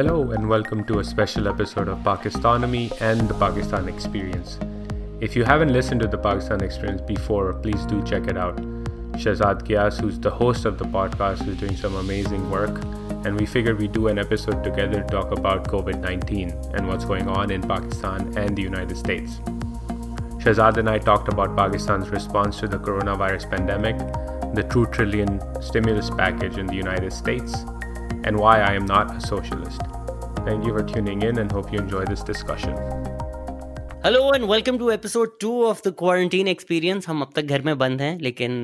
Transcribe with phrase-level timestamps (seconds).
[0.00, 4.58] Hello, and welcome to a special episode of Pakistonomy and the Pakistan Experience.
[5.20, 8.56] If you haven't listened to the Pakistan Experience before, please do check it out.
[9.22, 12.82] Shahzad Ghias, who's the host of the podcast, is doing some amazing work,
[13.26, 17.04] and we figured we'd do an episode together to talk about COVID 19 and what's
[17.04, 19.34] going on in Pakistan and the United States.
[20.44, 23.98] Shahzad and I talked about Pakistan's response to the coronavirus pandemic,
[24.54, 27.66] the two trillion stimulus package in the United States,
[28.24, 29.89] and why I am not a socialist.
[30.44, 32.76] Thank you for tuning in and hope you enjoy this discussion.
[34.04, 37.76] Hello and welcome to episode two of the quarantine experience हम अब तक घर में
[37.78, 38.54] बंद हैं लेकिन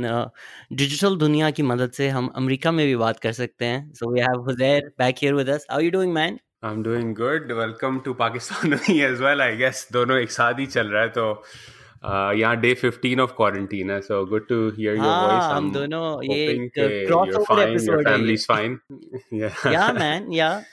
[0.72, 4.10] digital uh, दुनिया की मदद से हम अमेरिका में भी बात कर सकते हैं so
[4.12, 7.52] we have Huzair back here with us how you doing man I'm doing good.
[7.52, 8.72] Welcome to Pakistan
[9.08, 9.42] as well.
[9.42, 11.26] I guess दोनों एक साथ ही चल रहा है तो
[12.04, 16.46] यहाँ डे 15 ऑफ़ क्वारंटीन है so good to hear your voice हम दोनों ये
[16.46, 18.76] hoping क्रॉस ओवर एपिसोड ये। family's fine.
[19.74, 20.64] Yeah man yeah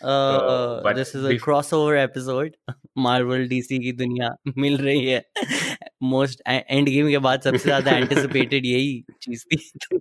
[0.94, 2.51] this is a bef- crossover episode
[2.97, 5.23] Marvel DC की दुनिया मिल रही है।
[6.03, 9.71] मोस्ट एंड गेम के बाद सबसे ज़्यादा एंटिसिपेटेड यही चीज़ थी।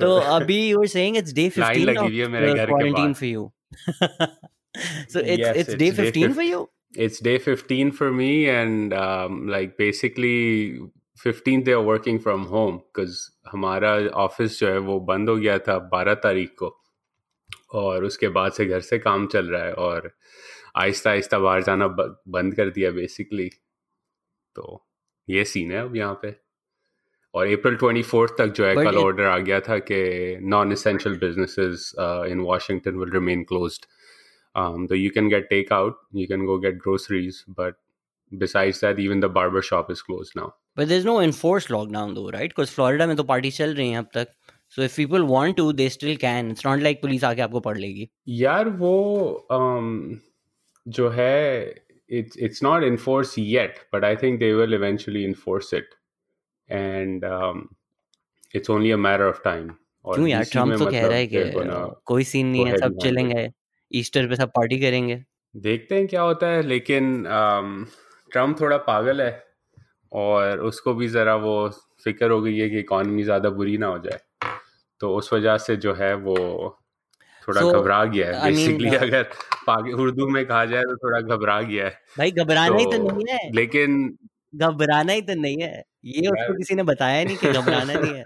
[0.00, 2.92] तो अभी you are saying it's day line 15 लगी हुई है मेरे घर के
[2.92, 3.52] बाहर for you
[5.12, 9.76] so it's it's day 15 for you it's day 15 for me and um, like
[9.76, 10.78] basically
[11.18, 13.18] 15th day of working from home because
[13.52, 16.74] हमारा ऑफ़िस जो है वो बंद हो गया था 12 तारीख को
[17.74, 20.10] और उसके बाद से घर से काम चल रहा है और
[20.76, 23.48] आहिस्ता आहिस्ता बाहर जाना बंद कर दिया बेसिकली
[24.56, 24.84] तो
[25.28, 26.34] ये सीन है अब यहाँ पे
[27.34, 29.98] और अप्रैल 24th तक जो है कल ऑर्डर आ गया था कि
[30.54, 31.92] non essential businesses
[32.30, 33.86] in Washington will remain closed
[34.57, 37.75] um, though you can get takeout, you can go get groceries, but
[38.31, 40.49] besides that, even the barber shop is closed now.
[40.77, 43.89] But there is no enforced lockdown दो right because Florida में तो party चल रही
[43.89, 44.27] हैं अब तक
[44.75, 47.77] so if people want to they still can it's not like police आके आपको पढ़
[47.77, 48.09] लेगी
[48.41, 48.93] यार वो
[49.57, 49.91] um,
[50.85, 51.33] जो है
[52.19, 55.93] it's it's not enforced yet, but I think they will eventually enforce it,
[56.69, 57.61] and um,
[58.59, 59.69] it's only a matter of time.
[60.05, 62.01] और क्यों यार DC ट्रम्प में तो कह रहा है मतलब कि they're gonna अ,
[62.05, 63.33] कोई सीन नहीं go है ahead सब and handle it.
[63.33, 63.47] चिलेंगे
[63.92, 65.22] ईस्टर पे सब पार्टी करेंगे।
[65.54, 67.24] देखते हैं क्या होता है लेकिन
[68.30, 69.30] ट्रंप थोड़ा पागल है
[70.12, 71.68] और उसको भी ज़रा वो
[72.04, 74.18] फ़िक्र हो गई है कि इकॉनमी ज़्यादा बुरी ना हो जाए।
[75.00, 76.36] तो उस वजह से जो है वो
[77.48, 79.26] थोड़ा So, घबरा गया है। बेसिकली I mean, uh,
[79.68, 83.08] अगर उर्दू में कहा जाए तो थोड़ा घबरा गया है। भाई घबराना ही तो तो
[83.08, 84.18] नहीं है। लेकिन
[84.54, 88.24] घबराना ही तो नहीं है। ये उसको किसी ने बताया नहीं कि घबराना नहीं है।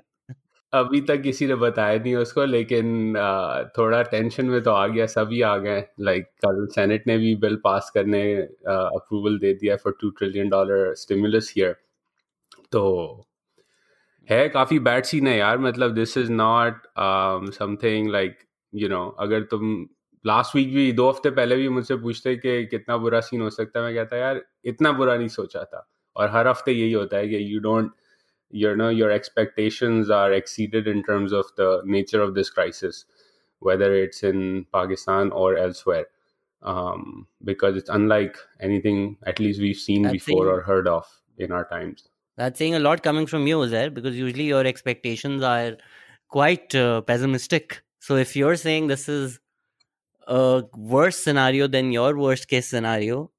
[0.72, 3.14] अभी तक किसी ने बताया नहीं उसको, लेकिन
[3.78, 7.56] थोड़ा टेंशन में तो आ गया, सभी आ गए लाइक कल सेनेट ने भी बिल
[7.64, 11.76] पास करने अप्रूवल दे दिया for two trillion dollar stimulus year
[12.72, 12.82] तो
[14.28, 16.82] है काफ़ी बैड सीन है यार मतलब this is not
[17.54, 18.38] something like
[18.72, 19.86] you know अगर तुम
[20.24, 23.80] लास्ट वीक भी, दो हफ़्ते पहले भी मुझसे पूछते कि कितना बुरा सीन हो सकता
[23.80, 27.28] है, मैं कहता यार, इतना बुरा नहीं सोचा था। और हर हफ़्ते यही होता है
[27.28, 27.90] कि you don't
[28.52, 33.04] you know your expectations are exceeded in terms of the nature of this crisis
[33.62, 36.06] whether it's in pakistan or elsewhere.
[36.62, 41.04] Um, because it's unlike anything at least we've seen before saying or heard of
[41.36, 42.08] in our times.
[42.36, 45.76] That's saying a lot coming from you there because usually your expectations are
[46.28, 47.82] quite uh, pessimistic.
[47.98, 49.40] So if you're saying this is
[50.28, 53.32] a worse scenario than your worst case scenario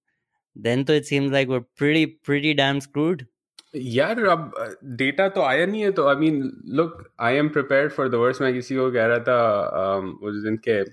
[0.55, 3.25] then it seems like we're pretty pretty damn screwed
[3.73, 4.51] यार, अब
[4.97, 6.41] data तो आया नहीं है तो I mean
[6.75, 10.57] look I am prepare for the worst मैं किसी को कह रहा था उस दिन
[10.67, 10.83] के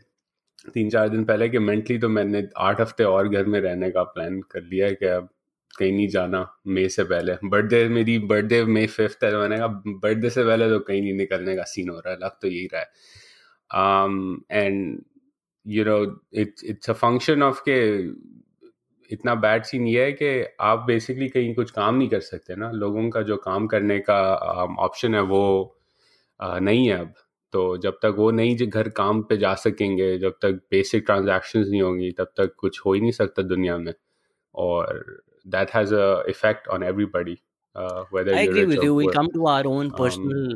[0.73, 4.03] तीन चार दिन पहले कि मेंटली तो मैंने आठ हफ़्ते और घर में रहने का
[4.15, 5.29] प्लान कर लिया है कि अब
[5.71, 9.67] कहीं नहीं जाना, मई से पहले। बर्थडे मेरी बर्थडे मई फिफ्थ है तो मैंने कहा
[9.67, 12.69] बर्थडे से पहले तो कहीं नहीं निकलने का सीन हो रहा है, लग तो यही
[12.73, 12.89] रहा है।
[14.53, 15.01] And
[15.67, 15.99] you know
[16.35, 17.81] it's it's a function of के
[19.13, 22.71] इतना बैड सीन ये है कि आप बेसिकली कहीं कुछ काम नहीं कर सकते ना
[22.71, 24.21] लोगों का जो काम करने का
[24.89, 25.43] ऑप्शन है वो
[26.41, 27.15] अ, नहीं है अब
[27.53, 31.83] तो जब तक वो नहीं घर काम पे जा सकेंगे जब तक बेसिक ट्रांजैक्शंस नहीं
[31.83, 33.93] होंगी तब तक कुछ हो ही नहीं सकता दुनिया में
[34.55, 37.39] और that has a effect on everybody
[38.15, 38.95] whether I agree with or you.
[38.95, 40.47] We'll poor come to our own um, personal,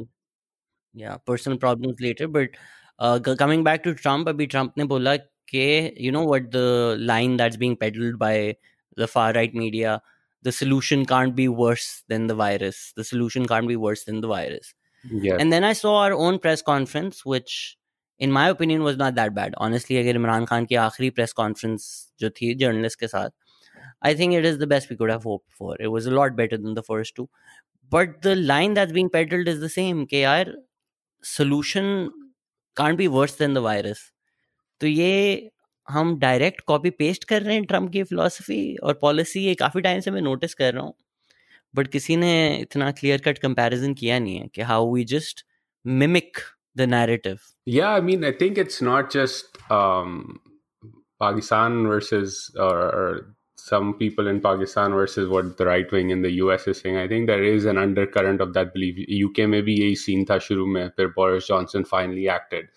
[0.94, 2.26] yeah, personal problems later.
[2.28, 2.56] But
[2.98, 5.14] uh, coming back to Trump, अभी Trump ने बोला
[5.47, 8.55] कि you know what the line that's being peddled by
[8.95, 10.01] the far right media,
[10.43, 12.93] the solution can't be worse than the virus.
[12.95, 14.73] The solution can't be worse than the virus.
[15.11, 17.77] yes And then I saw our own press conference, which
[18.19, 19.53] in my opinion was not that bad.
[19.57, 21.85] Honestly, अगर इमरान खान की आखिरी press conference
[22.19, 23.29] जो थी journalist के साथ,
[24.01, 25.75] I think it is the best we could have hoped for.
[25.79, 27.29] It was a lot better than the first two.
[27.89, 30.05] But the line that's being peddled is the same.
[30.07, 30.53] कि यार
[31.21, 32.09] solution
[32.75, 34.11] can't be worse than the virus.
[34.80, 35.50] तो ये
[35.88, 40.00] हम direct copy paste कर रहे हैं Trump की philosophy और पॉलिसी, ये काफ़ी टाइम
[40.00, 40.94] से मैं नोटिस कर रहा हूँ।
[41.74, 45.44] बट किसी ने इतना क्लियर कट कंपैरिजन किया नहीं है कि how we just
[45.84, 46.38] mimic
[46.76, 47.38] the narrative
[47.68, 49.58] या I mean I think it's not just
[51.20, 56.64] Pakistan versus और some people in Pakistan versus what the right wing in the US
[56.68, 59.94] is saying I think there is an undercurrent of that believe UK में भी यही
[59.96, 62.68] scene था शुरू में, फिर Boris Johnson finally acted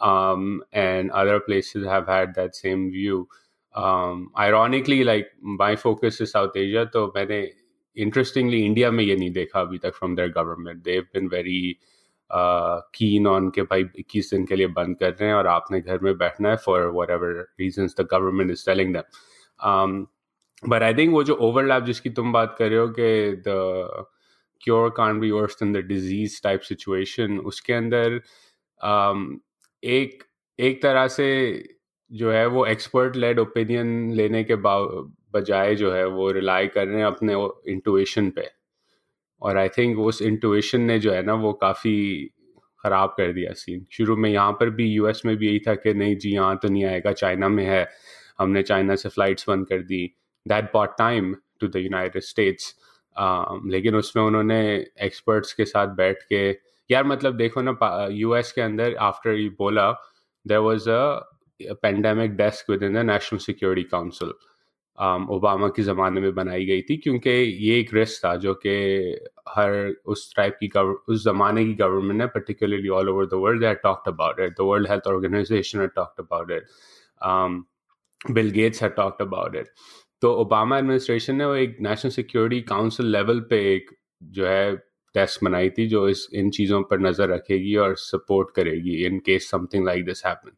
[0.00, 3.28] Um, and other places have had that same view.
[3.74, 7.40] Um, ironically, like my focus is South Asia, तो मैंने
[7.96, 10.84] interestingly India में ये नहीं देखा अभी तक from their government.
[10.84, 11.78] They've been very
[12.30, 15.98] keen on के भाई इक्कीस दिन के लिए बंद कर रहे हैं और आपने घर
[16.02, 20.06] में बैठना है for what ever reason the government is telling them
[20.68, 24.06] but I think वो जो ओवरलैप जिसकी तुम बात कर रहे हो कि the
[24.62, 28.20] cure can be verse in the disease type situation उसके अंदर
[28.80, 29.38] um,
[29.83, 30.23] एक
[30.59, 31.27] एक तरह से
[32.11, 36.97] जो है वो एक्सपर्ट लेड ओपिनियन लेने के बजाय जो है वो रिलाई कर रहे
[36.97, 37.33] हैं अपने
[37.71, 38.47] इंटुएशन पे।
[39.41, 41.95] और आई थिंक उस इंटुएशन ने जो है ना वो काफ़ी
[42.83, 45.93] ख़राब कर दिया सीन शुरू में यहाँ पर भी यूएस में भी यही था कि
[45.93, 47.87] नहीं जी, यहाँ तो नहीं आएगा चाइना में है,
[48.39, 50.05] हमने चाइना से फ़्लाइट्स बंद कर दी।
[50.45, 52.73] That bought time to the United States
[53.67, 54.59] लेकिन उसमें उन्होंने
[55.01, 56.51] एक्सपर्ट्स के साथ बैठ के
[56.89, 59.91] यार मतलब देखो ना यूएस के अंदर आफ्टर यू बोला
[60.45, 64.33] there was a pandemic desk within the National Security Council
[64.97, 68.73] Obama के ज़माने में बनाई गई थी, क्योंकि ये एक रिस्क था जो कि
[69.49, 69.71] हर
[70.05, 74.07] उस टाइप की उस ज़माने की गवर्नमेंट ने particularly all over the world had talked
[74.07, 79.55] about it the world health organization had talked about it Bill Gates had talked about
[79.55, 79.69] it
[80.21, 83.89] तो ओबामा एडमिनिस्ट्रेशन ने वो एक नेशनल सिक्योरिटी काउंसिल लेवल पे एक
[84.35, 84.75] जो है
[85.15, 89.49] टेस्ट बनाई थी जो इस इन चीज़ों पर नज़र रखेगी और सपोर्ट करेगी in case
[89.51, 90.51] something like this happen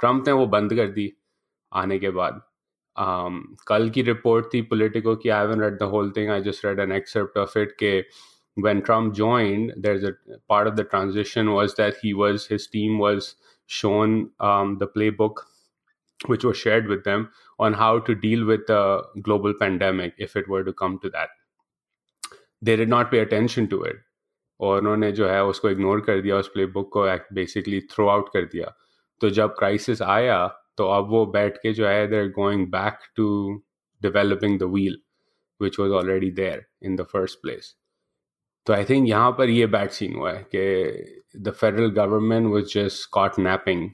[0.00, 1.12] Trump ने वो बंद कर दी
[1.72, 2.40] आने के बाद।
[2.96, 6.64] um, कल की रिपोर्ट थी पोलिटिको की I one read the whole thing I just
[6.66, 7.98] read an excerpt of it के
[8.56, 10.12] when Trump join there is a
[10.48, 13.32] part of the transition was that he was his team was
[13.70, 14.20] shown
[14.80, 15.40] the play book
[16.20, 17.26] which was share with them
[17.58, 21.41] on how to deal with the global pandemic if it were to come to that
[22.64, 24.04] they did not pay attention to it
[24.60, 27.04] और उन्होंने जो है उसको ignore कर दिया उस play book को
[27.34, 28.74] basically throw out कर दिया।
[29.20, 33.28] तो जब क्राइसिस आया तो अब वो बैठ के जो है they're going back to
[34.02, 34.98] developing the wheel
[35.62, 37.74] which was already there in the first place
[38.66, 42.64] तो आई थिंक यहाँ पर ये बैड सीन हुआ है कि the federal government was
[42.74, 43.90] just caught napping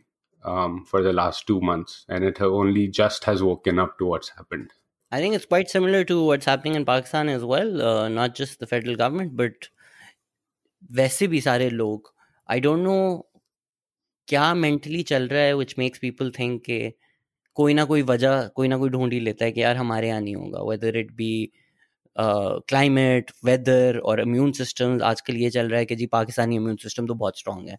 [0.90, 4.68] for the last two months, and it only just has woken up to what's happened.
[5.11, 7.81] I think it's quite similar to what's happening in Pakistan as well.
[7.81, 9.69] Uh, not just the federal government, but
[10.91, 12.11] वैसे भी सारे लोग
[12.49, 12.95] I don't know
[14.27, 16.79] क्या mentally चल रहा है which makes people think के
[17.57, 20.21] कोई ना कोई वजह कोई ना कोई ढूंढ ही लेता है कि यार हमारे यहाँ
[20.21, 21.31] नहीं होगा whether it be
[22.15, 27.07] climate weather और इम्यून सिस्टम आजकल ये चल रहा है कि जी पाकिस्तानी इम्यून सिस्टम
[27.07, 27.77] तो बहुत स्ट्रॉन्ग है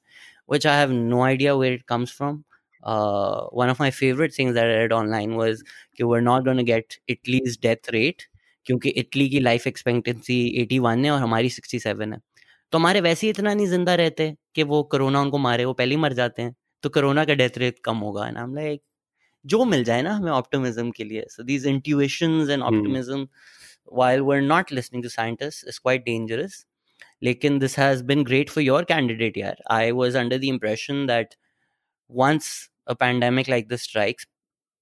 [0.52, 2.42] which I have no idea where it comes from
[2.83, 5.61] one of my favourite things that read online was
[5.97, 8.23] कि we are not gonna get Italy's death rate
[8.65, 12.19] क्योंकि इटली की लाइफ एक्सपेक्टेंसी 81 है और हमारी 67 है।
[12.71, 15.95] तो हमारे वैसे ही इतना नहीं ज़िंदा रहते कि वो कोरोना उनको मारे वो पहले
[15.95, 18.81] ही मर जाते हैं तो कोरोना का डेथ रेट कम होगा। एंड हम लाइक
[19.45, 23.27] जो मिल जाए ना हमें ऑप्टिमिज्म के लिए। So these intuitions and optimism
[23.99, 26.57] while we're not listening to scientists is quite dangerous.
[27.27, 31.33] lekin this has been great for your candidate yaar i was under the impression that
[32.11, 32.49] once
[32.89, 34.25] a pandemic like this strikes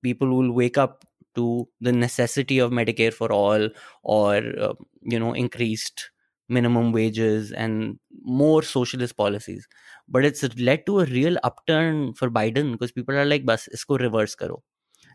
[0.04, 3.70] people will wake up to the necessity of medicare for all
[4.04, 4.38] or
[4.68, 4.74] uh,
[5.04, 6.10] you know increased
[6.50, 9.68] minimum wages and more socialist policies.
[10.08, 14.00] But it's led to a real upturn for Biden because people are like, bus, isko
[14.00, 14.64] reverse karo.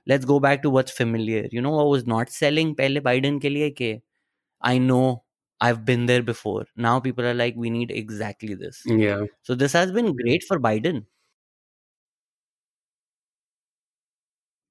[0.07, 1.47] Let's go back to what's familiar.
[1.51, 4.03] You know what was not selling pehle Biden ke liye ke
[4.61, 5.25] I know
[5.61, 6.67] I've been there before.
[6.77, 8.83] Now people are like, we need exactly this.
[8.85, 9.27] Yeah.
[9.43, 11.07] So this has been great for Biden.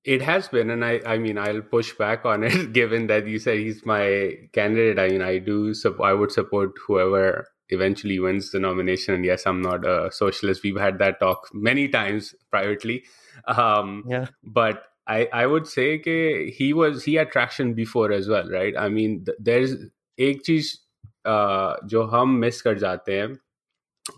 [0.05, 3.41] It has been, and I, I mean, I'll push back on it, given that you
[3.41, 4.99] said he's my candidate.
[5.01, 9.15] I mean, I do, I would support whoever eventually wins the nomination.
[9.15, 10.63] And yes, I'm not a socialist.
[10.63, 13.05] We've had that talk many times privately.
[13.49, 14.27] Um, yeah.
[14.45, 18.75] But I, I would say that he was he had traction before as well, right?
[18.77, 19.77] I mean, th- there's
[20.19, 20.79] एक चीज
[21.27, 23.39] uh, जो हम miss कर जाते हैं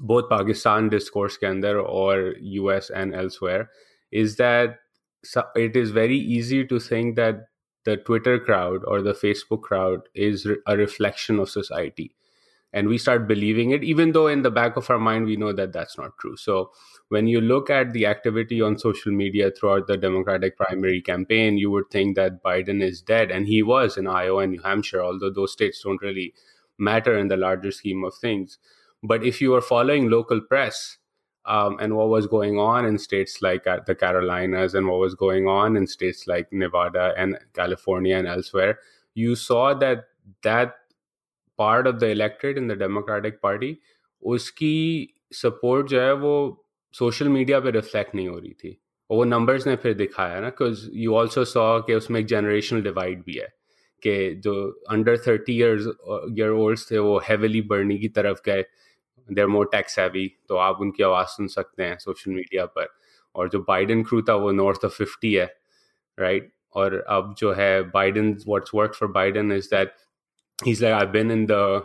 [0.02, 3.64] both Pakistan discourse के अंदर और US and elsewhere
[4.12, 4.76] is that
[5.23, 7.47] so it is very easy to think that
[7.85, 12.15] the Twitter crowd or the Facebook crowd is a reflection of society.
[12.79, 15.51] and we start believing it even though in the back of our mind we know
[15.59, 16.55] that that's not true so
[17.15, 21.69] when you look at the activity on social media throughout the democratic primary campaign you
[21.75, 25.29] would think that biden is dead and he was in iowa and new hampshire although
[25.39, 26.27] those states don't really
[26.77, 28.57] matter in the larger scheme of things
[29.03, 30.97] but if you are following local press
[31.44, 35.14] um, and what was going on in states like uh, the Carolinas and what was
[35.14, 38.78] going on in states like Nevada and California and elsewhere,
[39.14, 40.04] you saw that
[40.42, 40.74] that
[41.58, 43.78] part of the electorate in the Democratic Party,
[44.22, 46.34] उसकी support जो है वो
[46.94, 48.70] social media पे reflect नहीं हो रही थी
[49.10, 52.82] और वो नंबर्स ने फिर दिखाया ना बिकॉज यू ऑल्सो सॉ कि उसमें एक जनरेशनल
[52.82, 53.46] डिवाइड भी है
[54.02, 54.54] कि जो
[54.90, 55.86] under thirty years
[56.38, 58.64] year olds थे वो हैविली बढ़ने की तरफ गए
[59.28, 62.88] देर मोर टैक्स हैवी तो आप उनकी आवाज़ सुन सकते हैं सोशल मीडिया पर
[63.34, 65.54] और जो बाइडन क्रू था वो नॉर्थ ऑफ फिफ्टी है
[66.18, 69.94] राइट और अब जो है Biden what's work for Biden is that
[70.64, 71.84] he's like i've been in the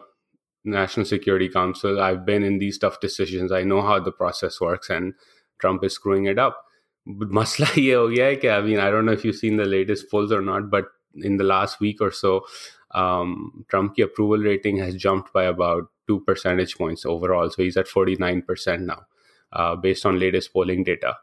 [0.66, 4.90] national security council i've been in these tough decisions i know how the process works
[4.90, 5.14] and
[5.60, 6.66] trump is screwing it up
[7.06, 9.66] but masla ye ho gaya hai i mean i don't know if you've seen the
[9.66, 10.94] latest polls or not but
[11.32, 12.46] in the last week or so
[12.96, 17.50] um, trump approval rating has jumped by about two percentage points overall.
[17.50, 19.06] So he's at 49% now,
[19.54, 21.14] uh, based on latest polling data.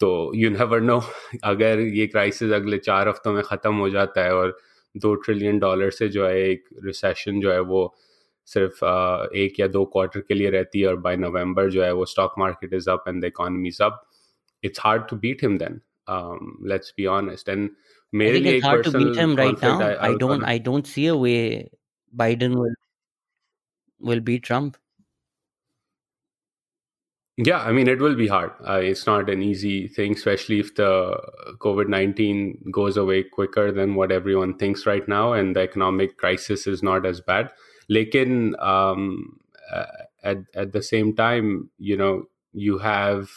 [0.00, 0.98] तो you never know
[1.44, 4.56] अगर ये crisis अगले चार हफ्तों में ख़त्म हो जाता है और
[4.94, 7.82] दो ट्रिलियन डॉलर से जो है एक रिसेशन जो है वो
[8.48, 8.78] सिर्फ
[9.42, 12.34] एक या दो क्वार्टर के लिए रहती है और बाय नवंबर जो है वो stock
[12.38, 14.02] market is up and the economy is up
[14.64, 15.80] it's hard to beat him then
[16.72, 17.68] let's be honest and
[18.12, 19.74] मेरे लिए एक personal right now.
[20.06, 21.70] I don't I don't see a way
[22.12, 22.74] Biden will
[24.05, 24.77] will beat Trump?
[27.37, 28.51] Yeah, I mean, it will be hard.
[28.65, 31.19] Uh, it's not an easy thing, especially if the
[31.59, 36.65] COVID 19 goes away quicker than what everyone thinks right now, and the economic crisis
[36.65, 37.49] is not as bad.
[37.91, 39.37] Lekin, um,
[39.73, 39.85] uh,
[40.23, 43.29] at, at the same time, you know, you have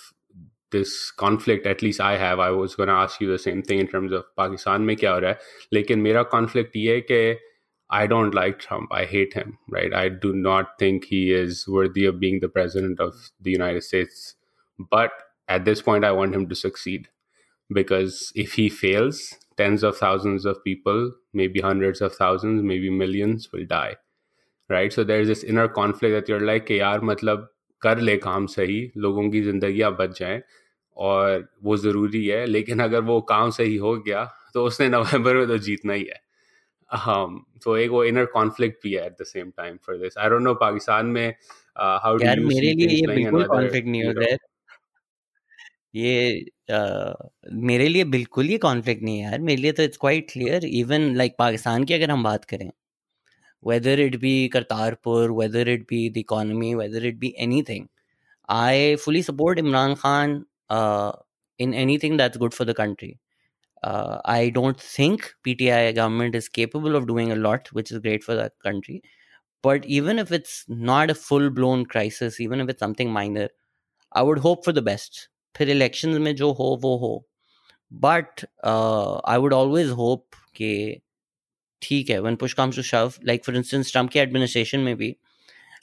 [0.70, 2.38] this conflict, at least I have.
[2.38, 5.20] I was going to ask you the same thing in terms of Pakistan mein kya
[5.20, 5.37] ho hai.
[5.75, 7.38] Lekin mera conflict ye hai
[7.89, 8.89] I don't like Trump.
[8.91, 9.93] I hate him, right?
[9.93, 14.35] I do not think he is worthy of being the president of the United States.
[14.79, 15.12] But
[15.47, 17.09] at this point, I want him to succeed
[17.69, 23.51] because if he fails, tens of thousands of people, maybe hundreds of thousands, maybe millions
[23.53, 23.95] will die,
[24.69, 24.91] right?
[24.91, 27.47] So there's this inner conflict that you're like, यार मतलब
[27.81, 30.41] कर ले काम सही लोगों की जिंदगियां बच जाएं
[30.97, 35.47] और वो ज़रूरी है लेकिन अगर वो काम सही हो गया तो उसने नवंबर में
[35.47, 36.21] तो जीतना ही है
[36.90, 40.28] um, तो एक वो इनर कॉन्फ्लिक्ट भी है at the same time for this I
[40.30, 41.35] don't know Pakistan में
[41.78, 44.37] हाउ डू यार मेरे लिए ये बिल्कुल कॉन्फ्लिक्ट नहीं होता है।
[45.95, 47.14] ये uh,
[47.71, 51.14] मेरे लिए बिल्कुल ये कॉन्फ्लिक्ट नहीं है यार। मेरे लिए तो it's quite clear even
[51.16, 52.71] like Pakistan की अगर हम बात करें
[53.62, 57.35] whether it be Kartarpur whether it be the economy whether it be
[57.68, 57.87] anything
[58.49, 60.42] I fully support Imran Khan
[61.61, 63.14] in anything that's good for the country
[63.83, 68.23] Uh, I don't think PTI government is capable of doing a lot, which is great
[68.23, 69.03] for the country.
[69.62, 73.50] But even if it's not a full blown crisis, even if it's something minor,
[74.13, 75.29] I would hope for the best.
[75.55, 77.23] फिर elections में जो हो वो हो
[77.91, 81.01] but uh, I would always hope कि
[81.81, 85.15] ठीक है when push comes to shove like for instance Trump की administration में भी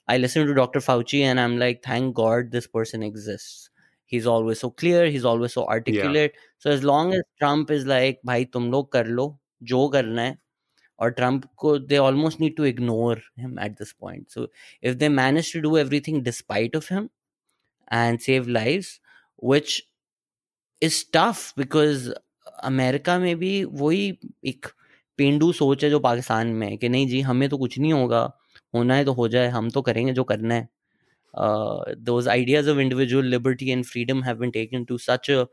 [0.08, 0.80] I listen to Dr.
[0.80, 3.70] Fauci and I'm like thank God this person exists
[4.05, 6.47] he's always so clear he's always so articulate yeah.
[6.57, 9.27] so as long as trump is like bhai tum log kar lo
[9.73, 10.35] jo karna hai
[10.99, 14.47] or trump ko they almost need to ignore him at this point so
[14.81, 17.09] if they manage to do everything despite of him
[17.87, 18.99] and save lives
[19.53, 19.81] which
[20.81, 22.13] is tough because
[22.63, 24.65] America में भी वही एक
[25.17, 28.21] पेंडू सोच है जो पाकिस्तान में है कि नहीं जी हमें तो कुछ नहीं होगा
[28.75, 30.69] होना है तो हो जाए हम तो करेंगे जो करना है
[31.35, 35.47] uh, those ideas of individual liberty and freedom have been taken to such a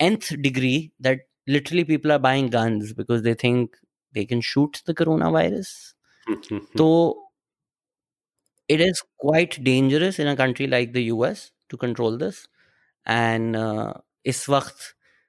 [0.00, 3.76] nth degree that literally people are buying guns because they think
[4.12, 5.94] they can shoot the coronavirus.
[6.76, 7.18] so
[8.68, 12.48] it is quite dangerous in a country like the US to control this.
[13.06, 13.94] And uh,
[14.24, 14.48] is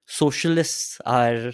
[0.05, 1.53] socialists are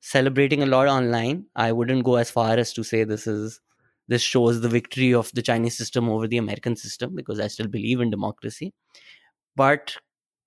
[0.00, 1.46] celebrating a lot online.
[1.56, 3.60] I wouldn't go as far as to say this is
[4.07, 7.67] this shows the victory of the Chinese system over the American system because I still
[7.67, 8.73] believe in democracy.
[9.55, 9.95] But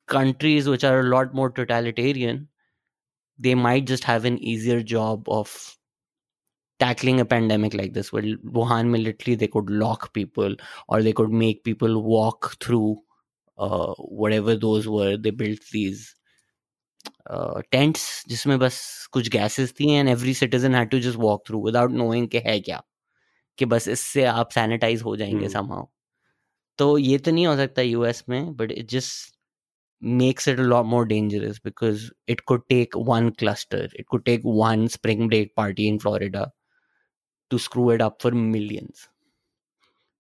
[0.07, 2.49] countries which are a lot more totalitarian,
[3.38, 5.76] they might just have an easier job of
[6.79, 8.12] tackling a pandemic like this.
[8.12, 10.55] Where Wuhan, literally, they could lock people
[10.88, 12.99] or they could make people walk through
[13.59, 15.17] uh, whatever those were.
[15.17, 16.14] They built these
[17.31, 21.61] uh, tents जिसमें बस कुछ gases थी and every citizen had to just walk through
[21.67, 22.83] without knowing कि है क्या
[23.60, 25.86] कि बस इससे आप सैनिटाइज हो जाएँगे समहाउ
[26.78, 29.39] तो ये तो नहीं हो सकता यूएस में but it just
[30.06, 32.00] makes it a lot more dangerous because
[32.30, 36.44] it could take one cluster it could take one spring break party in florida
[37.51, 38.96] to screw it up for millions.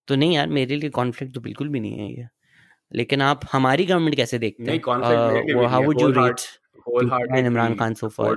[0.07, 2.27] तो नहीं यार मेरे लिए conflict तो बिल्कुल भी नहीं है ये।
[2.93, 4.81] लेकिन आप हमारी गवर्नमेंट कैसे देखते हैं?
[5.53, 8.35] मेरे how would you rate Imran Khan so far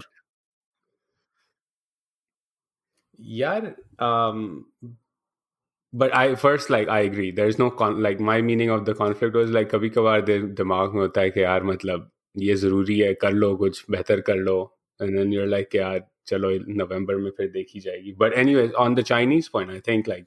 [3.21, 4.65] यार um
[5.95, 9.37] but I first like I agree there's no con like my meaning of the conflict
[9.37, 13.15] was like कभी कभार दि- दिमाग में होता है कि यार मतलब ये ज़रूरी है
[13.15, 17.49] कर लो कुछ बेहतर कर लो and then you're like यार चलो नवंबर में फिर
[17.49, 20.27] देखी जाएगी but anyways on the Chinese point I think like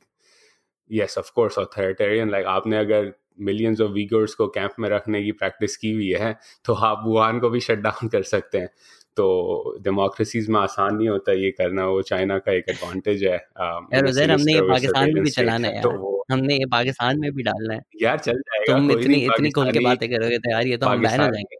[0.92, 3.14] yes of course authoritarian like आपने अगर
[3.44, 7.40] millions of Uyghurs को कैंप में रखने की प्रैक्टिस की हुई है तो आप वुहान
[7.40, 8.70] को भी शट डाउन कर सकते हैं
[9.17, 9.27] तो
[9.81, 14.01] डेमोक्रेसीज में आसान नहीं होता ये करना वो चाइना का एक एडवांटेज है um, यार
[14.01, 15.83] in a उजैर हमने ये sinister with पाकिस्तान में भी surveillance state चलाना है है
[15.83, 19.01] तो यार वो हमने ये पाकिस्तान में भी डालना है यार चल जाएगा तुम कोई
[19.01, 21.27] इतनी नहीं इतनी खुल के पाकिस्तानी बातें करोगे तो यार ये तो हम बैन हो
[21.27, 21.57] पाकिस्तानी जाएंगे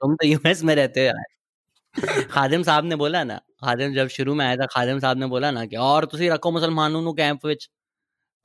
[0.00, 4.34] तुम तो यूएस में रहते हो यार खादिम साहब ने बोला ना खादिम जब शुरू
[4.34, 7.46] में आया था खादिम साहब ने बोला ना कि और ਤੁਸੀਂ ਰੱਖੋ ਮੁਸਲਮਾਨों ਨੂੰ कैंप
[7.46, 7.68] ਵਿੱਚ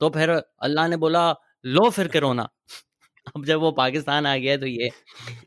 [0.00, 0.30] तो फिर
[0.62, 1.22] अल्लाह ने बोला
[1.66, 2.42] लो फिर कोरोना
[3.36, 4.90] अब जब वो पाकिस्तान आ गया तो ये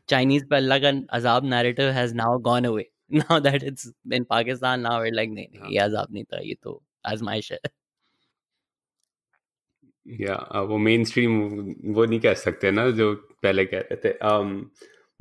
[0.08, 4.80] चाइनीज पे अल्लाह का अजाब narrative has now gone away now that it's in Pakistan
[4.80, 6.82] now it like नहीं नहीं ये अजाब नहीं था ये तो
[7.12, 7.58] आजमाइश है
[10.06, 10.36] या
[10.68, 11.40] वो मेन स्ट्रीम
[11.94, 14.54] वो नहीं कह सकते ना जो पहले कह रहे थे um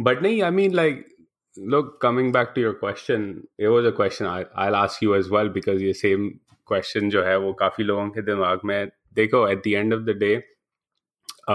[0.07, 1.03] but नहीं I mean like
[1.73, 5.29] look coming back to your question it was a question I, I'll ask you as
[5.35, 6.29] well because ये same
[6.71, 10.17] question जो है वो काफी लोगों के दिमाग में देखो at the end of the
[10.25, 10.33] day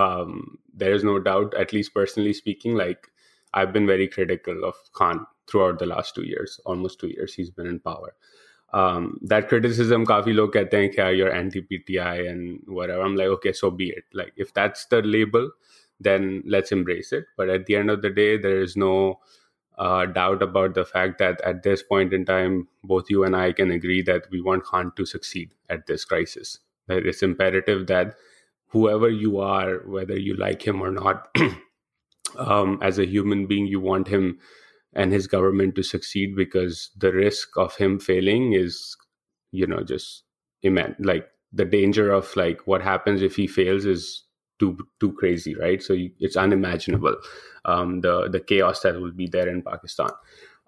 [0.01, 0.41] um
[0.83, 3.09] there is no doubt at least personally speaking like
[3.55, 7.52] I've been very critical of Khan throughout the last two years almost two years he's
[7.52, 8.16] been in power
[8.74, 13.02] um, that criticism kafi log kehte hain कि you're anti PTI and whatever.
[13.02, 14.06] I'm like, okay, so be it.
[14.14, 15.52] Like if that's the label,
[16.00, 17.26] then let's embrace it.
[17.38, 19.20] But at the end of the day, there is no
[19.78, 23.52] uh, doubt about the fact that at this point in time, both you and I
[23.52, 26.60] can agree that we want Khan to succeed at this crisis.
[26.88, 28.16] That it's imperative that
[28.68, 31.28] whoever you are, whether you like him or not,
[32.38, 34.40] um, as a human being, you want him
[34.94, 38.96] and his government to succeed because the risk of him failing is
[39.52, 40.24] you know just
[40.64, 44.24] immense like the danger of like what happens if he fails is
[44.60, 45.82] too too crazy right?
[45.82, 47.16] So you, it's unimaginable
[47.66, 50.10] um, the the chaos that will be there in pakistan.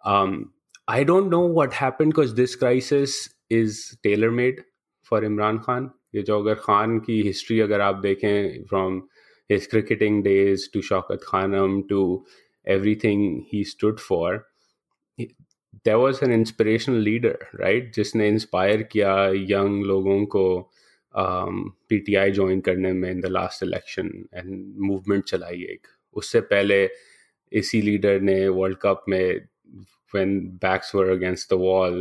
[0.06, 0.54] Um,
[0.88, 4.64] i don't know what happened because this crisis is tailor made
[5.04, 5.92] for imran khan.
[6.16, 9.04] ये जो अगर खान की history अगर आप from
[9.50, 12.26] his cricketing days to Shaukat Khanum to
[12.65, 14.47] everything he stood for,
[15.17, 15.35] he-
[15.85, 17.93] there was an inspirational leader, right?
[17.95, 19.15] जिसने inspire किया
[19.51, 20.45] young लोगों को
[21.15, 25.87] पीटीआई ज्वाइन करने में in the last election and movement चलाई एक
[26.23, 26.89] उससे पहले
[27.53, 29.41] इसी लीडर ने वर्ल्ड कप में
[30.15, 31.97] when backs were against the wall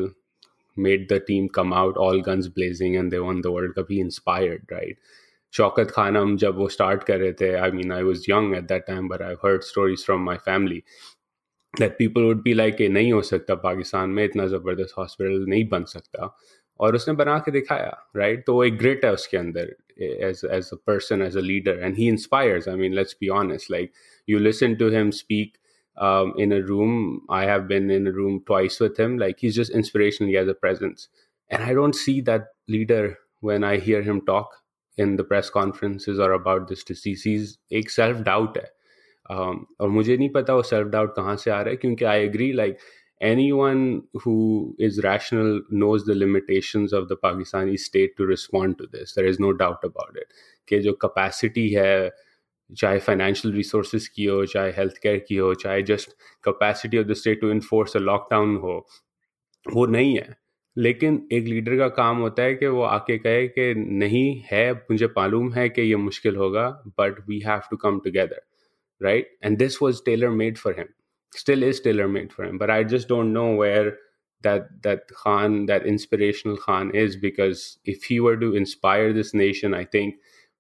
[0.86, 4.00] made the team come out all guns blazing and they won the world cup he
[4.00, 4.98] inspired right
[5.53, 9.09] Shaukat Khanum jab wo start kar rahe I mean, I was young at that time,
[9.09, 10.85] but I've heard stories from my family
[11.79, 15.69] that people would be like, hey, नहीं हो सकता पाकिस्तान में इतना ज़बरदस्त hospital नहीं
[15.69, 16.37] बन सकता
[16.81, 17.95] और उसने बना के Right?
[18.17, 21.79] राइट तो वो एक ग्रेट है उसके अंदर as as a person as a leader
[21.83, 24.67] and he inspires I mean let's
[25.97, 27.23] um, in a room.
[27.29, 29.19] I have been in a room twice with him.
[29.19, 30.31] Like he's just inspirational.
[30.31, 31.09] He has a presence,
[31.51, 34.62] and I don't see that leader when I hear him talk.
[34.99, 38.71] In the press conferences और about this disease एक self doubt है।
[39.27, 42.21] Um, और मुझे नहीं पता वो self doubt कहाँ से आ रहा है क्योंकि I
[42.21, 42.77] agree like
[43.53, 44.33] anyone who
[44.81, 49.39] is rational knows the limitation of the Pakistani state to respond to this there is
[49.41, 50.33] no doubt about it
[50.69, 52.11] कि जो कैपेसिटी है
[52.71, 56.11] चाहे फाइनेंशियल रिसोर्स की हो चाहे हेल्थ केयर की हो चाहे just
[56.45, 58.77] capacity of the state to enforce a lockdown हो
[59.67, 60.42] वो नहीं है।
[60.77, 65.07] लेकिन एक लीडर का काम होता है कि वो आके कहे कि नहीं है मुझे
[65.07, 66.69] मालूम है कि ये मुश्किल होगा
[67.01, 68.43] but we have to come together
[69.03, 70.87] right and this was tailor made for him
[72.15, 73.93] made for him but i just don't know where
[74.47, 79.77] that that khan that inspirational khan is because if he were to inspire this nation
[79.79, 80.17] i think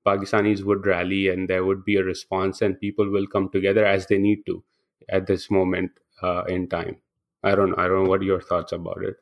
[0.07, 4.07] pakistanis would rally and there would be a response and people will come together as
[4.07, 4.57] they need to
[5.09, 5.90] at this moment
[6.22, 6.96] uh, in time
[7.44, 9.16] i don't i don't know what are your thoughts about it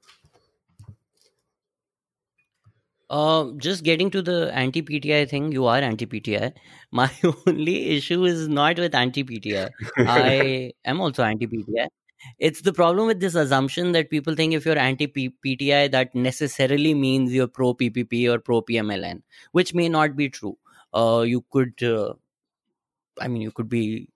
[3.11, 6.53] Uh, just getting to the anti PTI thing, you are anti PTI.
[6.93, 7.11] My
[7.47, 9.69] only issue is not with anti PTI.
[9.99, 11.89] I am also anti PTI.
[12.39, 16.95] it's the problem with this assumption that people think if you're anti PTI, that necessarily
[16.95, 20.57] means you're pro PPP or pro PMLN, which may not be true.
[20.95, 22.13] Uh, you could, uh,
[23.21, 24.09] I mean, you could be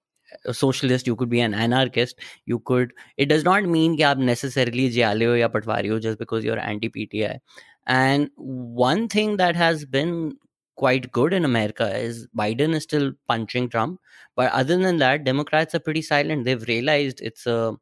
[0.45, 2.93] a socialist, you could be an anarchist, you could.
[3.17, 7.41] It does not mean that you necessarily jale or patwari just because you're anti PTI.
[7.88, 10.38] And one thing that has been
[10.76, 14.00] quite good in America is Biden is still punching Trump.
[14.36, 16.46] But other than that, Democrats are pretty silent.
[16.46, 17.76] They've realized it's a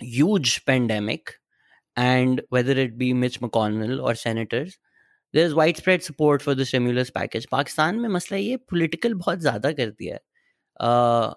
[0.00, 1.34] huge pandemic,
[1.96, 4.78] and whether it be Mitch McConnell or senators,
[5.32, 7.46] there's widespread support for the stimulus package.
[7.50, 11.34] Pakistan में मसला ये political बहुत ज़्यादा कर दिया है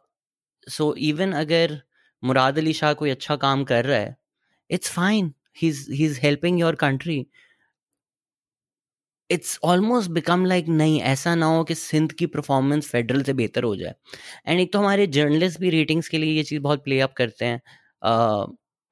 [0.70, 1.82] so even अगर
[2.24, 4.16] मुराद अली शाह कोई अच्छा काम कर रहा है
[4.72, 7.25] it's fine he's he's helping your country
[9.31, 13.63] it's almost become like नहीं, ऐसा ना हो कि सिंध की परफॉर्मेंस फेडरल से बेहतर
[13.65, 13.95] हो जाए.
[14.47, 17.45] एंड एक तो हमारे जर्नलिस्ट भी रेटिंग्स के लिए ये चीज़ बहुत प्ले अप करते
[17.45, 17.61] हैं।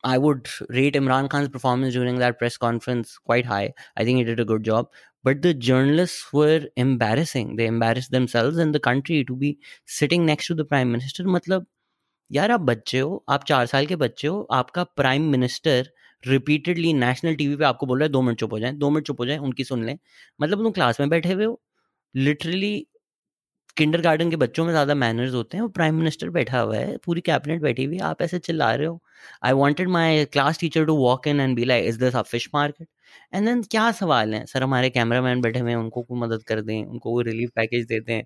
[0.04, 4.28] I would rate Imran Khan performance during that press conference quite high I think it
[4.28, 4.90] it a good job
[5.24, 9.56] but the journalist were embarrassing they embarrass themselves and the country to be
[10.00, 11.66] sitting next to the prime minister मतलब
[12.30, 15.90] यार, आप बच्चे हो, आप चार साल के बच्चे हो, आपका prime minister
[16.26, 19.06] repeatedly national TV पे आपको बोल रहा है दो मिनट चुप हो जाए दो मिनट
[19.06, 19.98] चुप हो जाए उनकी सुन लें।
[20.40, 21.60] मतलब तुम क्लास में बैठे हुए हो
[22.14, 22.74] लिटरली
[23.76, 26.96] किंडर गार्डन के बच्चों में ज़्यादा मैनर्स होते हैं वो प्राइम मिनिस्टर बैठा हुआ है
[27.06, 29.00] पूरी कैबिनेट बैठी हुई है आप ऐसे चिल्ला रहे हो?
[29.44, 32.48] I wanted my class teacher to walk in and be like is this a fish
[32.54, 32.88] market
[33.34, 34.44] and then क्या सवाल है?
[34.46, 37.50] सर हमारे कैमरा मैन बैठे हुए हैं उनको कोई मदद कर दें उनको कोई रिलीफ
[37.56, 38.22] पैकेज दे दें।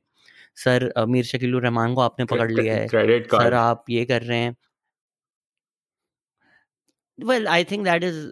[0.59, 2.91] सर मीर शकील रहमान को आपने पकड़ लिया है।
[3.31, 4.57] सर आप ये कर रहे हैं।
[7.26, 8.32] Well I think that is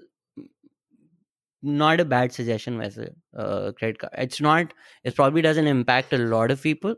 [1.63, 3.03] not a bad suggestion as a
[3.41, 4.13] uh, credit card.
[4.21, 4.71] It's not.
[5.09, 6.95] It probably doesn't impact a lot of people,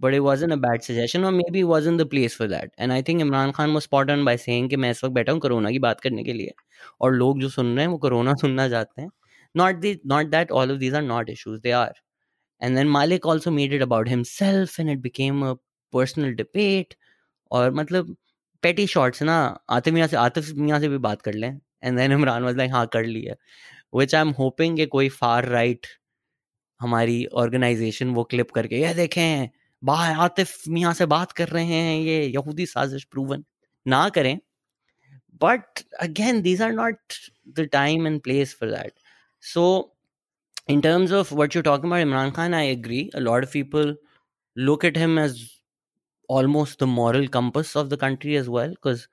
[0.00, 2.92] but it wasn't a bad suggestion or maybe it wasn't the place for that and
[2.92, 5.40] i think imran khan was spot on by saying कि मैं इस वक्त बैठा हूँ
[5.40, 6.52] corona की बात करने के लिए
[7.00, 9.08] और लोग जो सुन रहे हैं वो कोरोना सुनना चाहते हैं
[9.60, 11.92] not the not that all of these are not issues they are
[12.60, 15.54] and then malik also made it about himself and it became a
[15.96, 16.96] personal debate
[17.52, 18.16] और मतलब
[18.63, 22.11] petty shots ना, आतिफ मियाँ से, आतिफ मियाँ से भी बात कर लें। And then
[22.11, 23.35] Imran was like हाँ कर लिया
[23.95, 25.87] which I'm hoping कि कोई far right
[26.81, 29.49] हमारी ऑर्गेनाइजेशन वो क्लिप करके, ये देखें
[29.83, 33.43] बाहर आतिफ मियाँ से बात कर रहे हैं ये, यहूदी साजिश प्रूवन
[33.87, 34.37] ना करें।
[35.43, 37.13] But again these are not
[37.57, 38.93] the time and place for that
[39.41, 39.63] so
[40.69, 43.03] in terms of what you're talking about, imran khan, i agree.
[43.15, 43.95] A lot of people
[44.55, 45.37] look at him as
[46.29, 49.07] almost the moral compass of the country as well because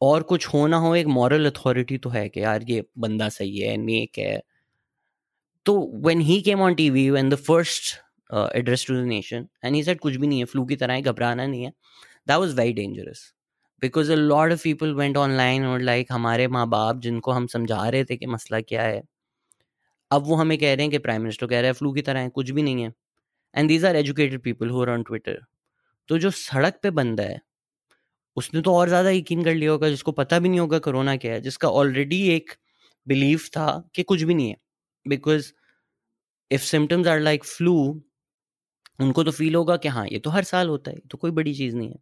[0.00, 3.58] और कुछ हो ना हो, एक moral authority तो है कि यार ये बंदा सही
[3.58, 4.40] है नेक है।
[5.66, 7.94] तो when he came on TV when the first
[8.56, 11.02] address to the nation and he said कुछ भी नहीं है फ्लू की तरह है,
[11.02, 11.70] घबराना नहीं है
[12.28, 13.24] that was very dangerous
[13.82, 17.88] because a lot of people went online और लाइक हमारे माँ बाप जिनको हम समझा
[17.88, 19.02] रहे थे कि मसला क्या है,
[20.10, 22.20] अब वो हमें कह रहे हैं कि प्राइम मिनिस्टर कह रहे हैं फ्लू की तरह
[22.20, 22.92] है, कुछ भी नहीं है।
[23.54, 25.40] And these are educated people who are on Twitter
[26.08, 27.40] तो जो सड़क पे बंदा है,
[28.36, 31.32] उसने तो और ज़्यादा यकीन कर लिया होगा, जिसको पता भी नहीं होगा कोरोना क्या
[31.32, 32.52] है, जिसका ऑलरेडी एक
[33.06, 34.56] बिलीव था कि कुछ भी नहीं है।
[35.06, 35.52] Because
[36.50, 37.76] if symptoms are like flu
[39.00, 41.54] उनको तो फील होगा कि हाँ ये तो हर साल होता है तो कोई बड़ी
[41.54, 41.98] चीज़ नहीं है।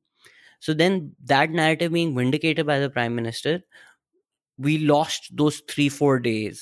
[0.62, 3.62] So then that narrative being vindicated by the prime minister
[4.59, 6.61] we lost those three, four days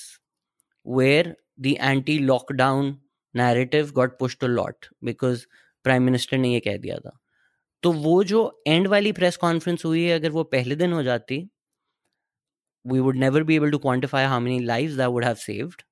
[0.87, 2.89] where the anti lockdown
[3.35, 5.45] narrative got pushed a lot because
[5.85, 7.13] prime minister ने ये कह दिया था।
[7.85, 11.39] तो वो जो एंड वाली प्रेस कॉन्फ्रेंस हुई है, अगर वो पहले दिन हो जाती
[12.85, 15.83] we would never be able to quantify how many life that would have saved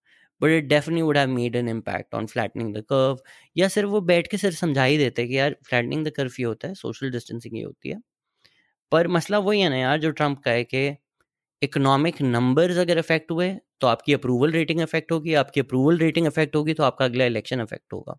[0.40, 3.18] but it definitely would have made an impact on flattening the curve
[3.56, 6.46] या सिर्फ़ वो बैठ के सिर्फ़ समझा ही देते कि यार फ्लैटनिंग द कर्व ये
[6.46, 8.00] होता है सोशल डिस्टेंसिंग ये होती है।
[8.92, 10.88] पर मसला वही है ना यार, जो ट्रंप का है कि
[11.62, 16.56] इकोनॉमिक नंबर्स अगर अफेक्ट हुए तो आपकी अप्रूवल रेटिंग अफेक्ट होगी, आपकी अप्रूवल रेटिंग अफेक्ट
[16.56, 18.18] होगी तो आपका अगला इलेक्शन अफेक्ट होगा।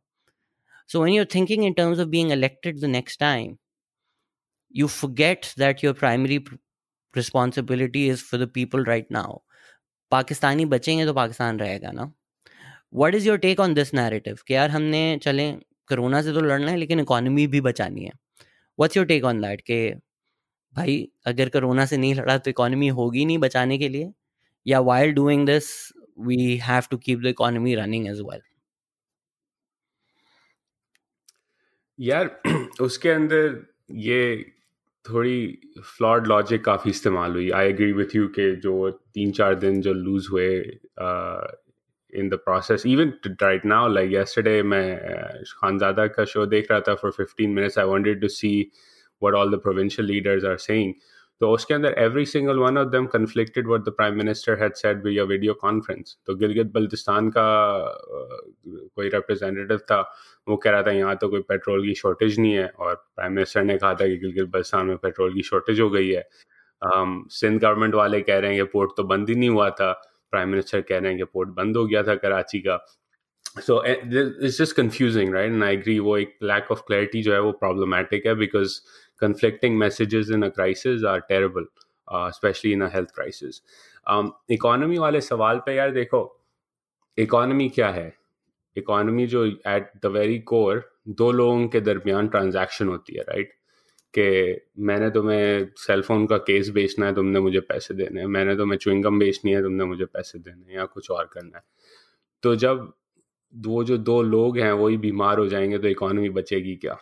[0.89, 3.55] So when you thinking in terms of being elected the next time
[4.79, 6.45] you forget that your primary
[7.17, 9.43] responsibility is for the people right now.
[10.11, 12.13] Pakistani बचेंगे तो पाकिस्तान रहेगा ना।
[12.93, 16.71] What is your take on this narrative कि यार हमने, चलें, corona से तो लड़ना
[16.71, 18.11] है, लेकिन इकोनॉमी भी बचानी है।
[18.79, 19.93] What's your take on that कि
[20.75, 24.11] भाई, अगर कोरोना से नहीं लड़ा तो इकोनॉमी होगी नहीं बचाने के लिए?
[24.67, 28.41] या while doing this we have to keep the economy running as well
[31.99, 32.41] यार,
[32.81, 34.53] उसके अंदर ये
[35.09, 35.37] थोड़ी
[35.97, 39.93] फ्लॉड लॉजिक काफ़ी इस्तेमाल हुई। आई एग्री विथ यू के जो तीन चार दिन जो
[39.93, 40.47] लूज हुए
[42.13, 44.85] in the process even right now like yesterday मैं
[45.61, 48.51] खानजादा का शो देख रहा था for 15 minutes I wanted to see
[49.23, 50.93] what all the provincial leaders are saying
[51.43, 55.03] तो उसके अंदर every single one of them conflicted what the prime minister had said
[55.05, 57.47] via video conference तो गिलगित बल्तिस्तान का
[58.65, 59.99] कोई रिप्रेजेंटेटिव था,
[60.47, 63.63] वो कह रहा था, यहाँ तो कोई पेट्रोल की शॉर्टेज नहीं है। और प्राइम मिनिस्टर
[63.63, 66.23] ने कहा था कि गिलगित बल्तिस्तान में पेट्रोल की शॉर्टेज हो गई है।
[66.81, 69.91] सिंध गवर्नमेंट वाले कह रहे हैं कि पोर्ट तो बंद ही नहीं हुआ था।
[70.31, 72.83] प्राइम मिनिस्टर कह रहे हैं कि पोर्ट बंद हो गया था कराची का।
[73.59, 77.39] So it's just confusing right and I agree वो एक लैक ऑफ़ क्लैरिटी जो है
[77.41, 78.79] वो प्रॉब्लमैटिक है बिकॉज़
[79.23, 81.65] conflicting messages in a crisis are terrible
[82.15, 83.61] uh, especially in a health crisis.
[84.11, 84.31] Um,
[84.99, 86.39] वाले सवाल पे यार देखो
[87.17, 88.13] इकोनॉमी क्या है?
[88.77, 93.53] इकोनॉमी जो एट द वेरी कोर दो लोगों के दरमियान ट्रांजैक्शन होती है राइट
[94.17, 98.77] कि मैंने तुम्हें सेलफोन का केस बेचना है तुमने मुझे पैसे देने हैं। मैंने तुम्हें
[98.77, 101.63] च्विंगम बेचनी है तुमने मुझे पैसे देने हैं या कुछ और करना है।
[102.43, 102.93] तो जब
[103.55, 106.97] वो जो दो लोग हैं वही बीमार हो जाएँगे तो इकोनॉमी बचेगी क्या?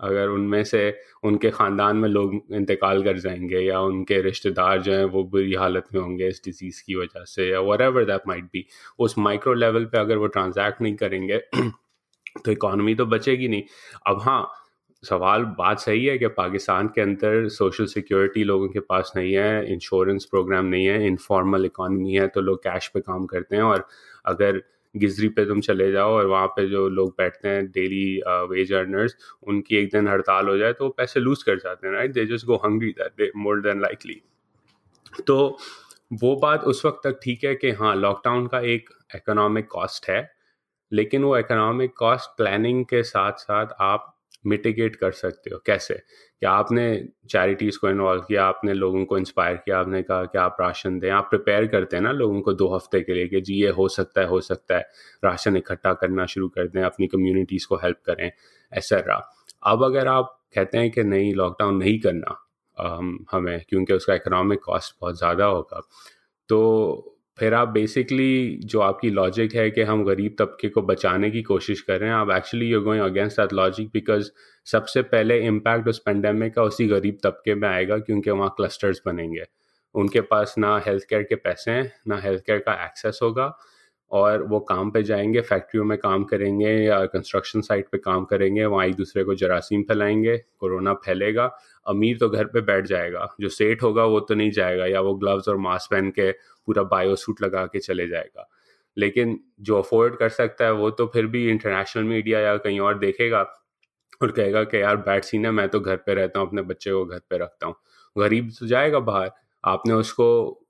[0.00, 0.82] अगर उनमें से
[1.24, 5.84] उनके ख़ानदान में लोग इंतकाल कर जाएँगे या उनके रिश्तेदार जो हैं वो बुरी हालत
[5.94, 8.66] में होंगे इस डिज़ीज़ की वजह से या whatever that might be
[8.98, 11.38] उस माइक्रो लेवल पे अगर वो ट्रांजैक्ट नहीं करेंगे
[12.44, 13.62] तो इकॉनमी तो बचेगी नहीं।
[14.06, 14.46] अब हाँ
[15.02, 19.72] सवाल बात सही है कि पाकिस्तान के अंदर सोशल सिक्योरिटी लोगों के पास नहीं है
[19.72, 23.86] इंश्योरेंस प्रोग्राम नहीं है इनफॉर्मल इकॉनमी है तो लोग कैश पे काम करते हैं और
[24.26, 24.62] अगर
[24.96, 29.16] गिजरी पे तुम चले जाओ और वहाँ पे जो लोग बैठते हैं डेली वेज अर्नर्स
[29.42, 32.26] उनकी एक दिन हड़ताल हो जाए तो वो पैसे लूज कर जाते हैं right they
[32.26, 34.22] just go hungry that more than likely
[35.26, 35.58] तो
[36.12, 40.30] वो बात उस वक्त तक ठीक है कि हाँ लॉकडाउन का एक इकोनॉमिक कॉस्ट है,
[40.92, 44.17] लेकिन वो इकोनॉमिक कॉस्ट प्लानिंग के साथ साथ आप
[44.48, 45.60] मिटिगेट कर सकते हो?
[45.66, 45.94] कैसे?
[45.94, 46.84] कि आपने
[47.30, 48.44] चैरिटीज़ को इन्वॉल्व किया?
[48.46, 49.78] आपने लोगों को इंस्पायर किया?
[49.80, 53.00] आपने कहा कि आप राशन दें। आप प्रिपेयर करते हैं ना लोगों को दो हफ़्ते
[53.00, 54.88] के लिए कि जी, ये हो सकता है, हो सकता है।
[55.24, 58.30] राशन इकट्ठा करना शुरू कर दें, अपनी कम्युनिटीज़ को हेल्प करें
[58.72, 59.24] ऐसा
[59.66, 62.36] अब अगर आप कहते हैं कि नहीं लॉकडाउन नहीं करना
[63.32, 65.80] हमें, क्योंकि उसका इकोनॉमिक कॉस्ट बहुत ज़्यादा होगा
[66.48, 71.42] तो फिर आप बेसिकली जो आपकी लॉजिक है कि हम गरीब तबके को बचाने की
[71.42, 74.30] कोशिश कर रहे हैं, आप actually you going against that logic because
[74.66, 79.44] सबसे पहले इम्पैक्ट उस पेंडेमिक का उसी गरीब तबके में आएगा क्योंकि वहाँ क्लस्टर्स बनेंगे।
[79.94, 83.46] उनके पास ना हेल्थ केयर के पैसे हैं, ना हेल्थ केयर का एक्सेस होगा
[84.12, 88.64] और वो काम पे जाएँगे फैक्ट्रियों में काम करेंगे या कंस्ट्रक्शन साइट पे काम करेंगे,
[88.64, 91.44] वहाँ एक दूसरे को जरासीम फैलाएँगे, कोरोना फैलेगा,
[91.86, 95.14] अमीर तो घर पे बैठ जाएगा, जो सेठ होगा वो तो नहीं जाएगा या वो
[95.14, 98.48] ग्लव्स और मास्क पहन के पूरा बायो सूट लगा के चले जाएगा।
[98.96, 102.98] लेकिन जो अफोर्ड कर सकता है, वो तो फिर भी इंटरनेशनल मीडिया या कहीं और
[102.98, 103.42] देखेगा
[104.22, 106.92] और कहेगा कि यार बैड सीन है, मैं तो घर पे रहता हूँ, अपने बच्चे
[106.92, 107.74] को घर पे रखता हूँ।
[108.16, 109.30] गरीब तो जाएगा बाहर,
[109.64, 110.26] आपने उसको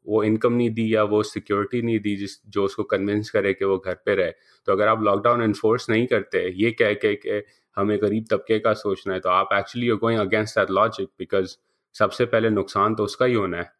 [0.08, 3.64] वो इनकम नहीं दी या वो सिक्योरिटी नहीं दी जिस, जो उसको कन्विंस करे कि
[3.64, 4.30] वो घर पे रहे।
[4.68, 7.42] तो अगर आप लॉकडाउन इन्फोर्स नहीं करते, ये कह के कि
[7.76, 11.56] हमें गरीब तबके का सोचना है तो आप actually you going against that logic because
[11.94, 13.70] सबसे पहले नुकसान तो उसका ही होना है।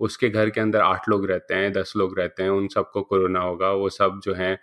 [0.00, 3.40] उसके घर के अंदर आठ लोग रहते हैं, दस लोग रहते हैं, उन सबको कोरोना
[3.40, 4.58] होगा, वो सब जो हैं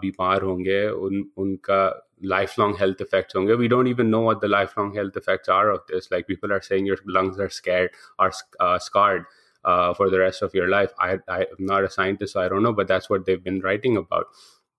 [0.00, 4.44] बीमार होंगे, उन, उनका लाइफ लॉन्ग हेल्थ इफेक्ट्स होंगे we don't even know what the
[4.44, 7.90] life long health effects are of this like people are saying your lungs are scared
[8.20, 9.24] are scarred
[9.65, 10.91] uh, for the rest of your life.
[10.99, 13.59] I, I am not a scientist, so I don't know, but that's what they've been
[13.61, 14.27] writing about.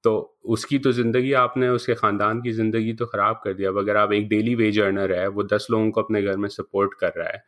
[0.05, 0.11] तो
[0.55, 4.13] उसकी तो ज़िंदगी आपने उसके ख़ानदान की ज़िंदगी तो ख़राब कर दिया अब अगर आप
[4.13, 7.29] एक डेली वेज अर्नर है वो दस लोगों को अपने घर में सपोर्ट कर रहा
[7.29, 7.43] है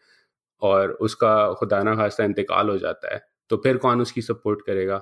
[0.62, 5.00] और उसका खुदा ना खास्ता इंतकाल हो जाता है तो फिर कौन उसकी सपोर्ट करेगा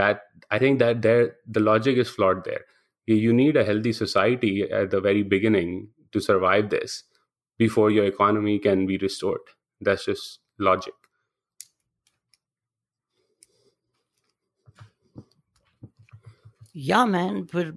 [0.00, 0.20] that
[0.52, 2.64] I think that there the logic is flawed there
[3.08, 7.02] you need a healthy society at the very beginning to survive this
[7.60, 11.01] before your economy can be restored that's just logic
[16.75, 17.73] या man, फिर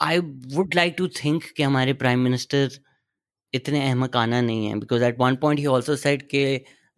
[0.00, 0.18] I
[0.54, 2.70] would like to think कि हमारे prime minister
[3.52, 6.44] इतने अहमकाना नहीं है because at one point he also said के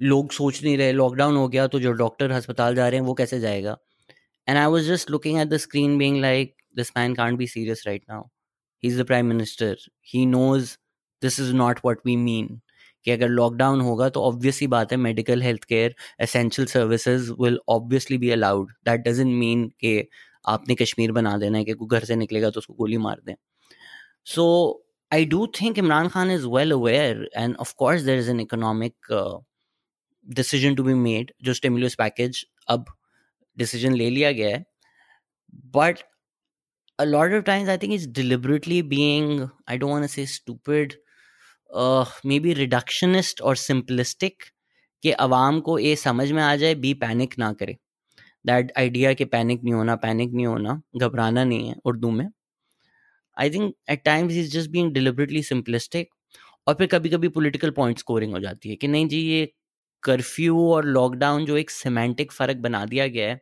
[0.01, 3.15] लोग सोच नहीं रहे लॉकडाउन हो गया तो जो डॉक्टर अस्पताल जा रहे हैं वो
[3.15, 3.77] कैसे जाएगा?
[4.49, 7.83] And I was just looking at the screen being like this man can't be serious
[7.87, 8.23] right now
[8.83, 10.77] he is the prime minister he knows
[11.23, 12.61] this is not what we mean
[13.05, 18.19] कि अगर lockdown होगा तो obviously बात है medical health care essential services will obviously
[18.19, 19.99] be allowed that doesn't mean के
[20.47, 23.35] आपने कश्मीर बना देना है कि घर से निकलेगा तो उसको गोली मार दें।
[24.27, 24.45] So
[25.13, 28.95] I do think Imran Khan is well aware and of course there is an economic
[30.27, 32.85] decision to be made जो स्टिमुलस पैकेज अब
[33.59, 34.65] डिसीज़न ले लिया गया है।
[35.77, 35.99] But
[36.99, 40.95] a lot of times I think it's deliberately being, I don't want to say stupid,
[41.71, 44.49] uh, maybe reductionist or simplistic
[45.03, 45.15] कि
[45.63, 47.77] को ये समझ में आ जाए बी पैनिक ना करे।
[48.45, 52.29] दैट आइडिया कि पैनिक नहीं होना पैनिक नहीं होना, घबराना नहीं है उर्दू में।
[53.37, 56.09] I think at times is just being deliberately simplistic
[56.67, 59.53] और फिर कभी कभी पॉलिटिकल पॉइंट स्कोरिंग हो जाती है कि नहीं जी, ये
[60.03, 63.41] कर्फ्यू और लॉकडाउन जो एक सिमेंटिक फ़र्क बना दिया गया है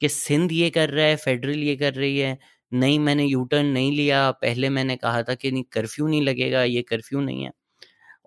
[0.00, 2.38] कि सिंध ये कर रहा है फेडरल ये कर रही है,
[2.72, 6.62] नहीं मैंने यू टर्न नहीं लिया, पहले मैंने कहा था कि नहीं कर्फ्यू नहीं लगेगा,
[6.64, 7.50] ये कर्फ्यू नहीं है।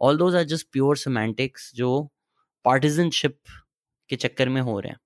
[0.01, 1.89] All those are just pure semantics जो
[2.65, 3.37] पार्टिजनशिप
[4.09, 4.99] के चक्कर में हो रहे हैं।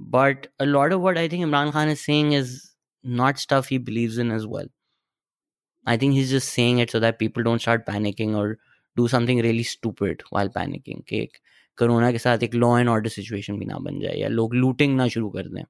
[0.00, 2.60] But a lot of what I think Imran Khan is saying is
[3.06, 4.66] not stuff he believes in as well.
[5.86, 8.58] I think he's just saying it so that people don't start panicking or
[8.96, 11.02] do something really stupid while panicking.
[11.08, 11.28] कि
[11.78, 14.96] corona के साथ एक law and order situation भी ना बन जाए या लोग लूटिंग
[14.96, 15.62] ना शुरू कर दें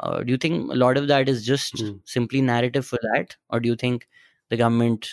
[0.00, 2.00] uh, do you think a lot of that is just mm.
[2.04, 4.06] simply narrative for that or do you think
[4.50, 5.10] the government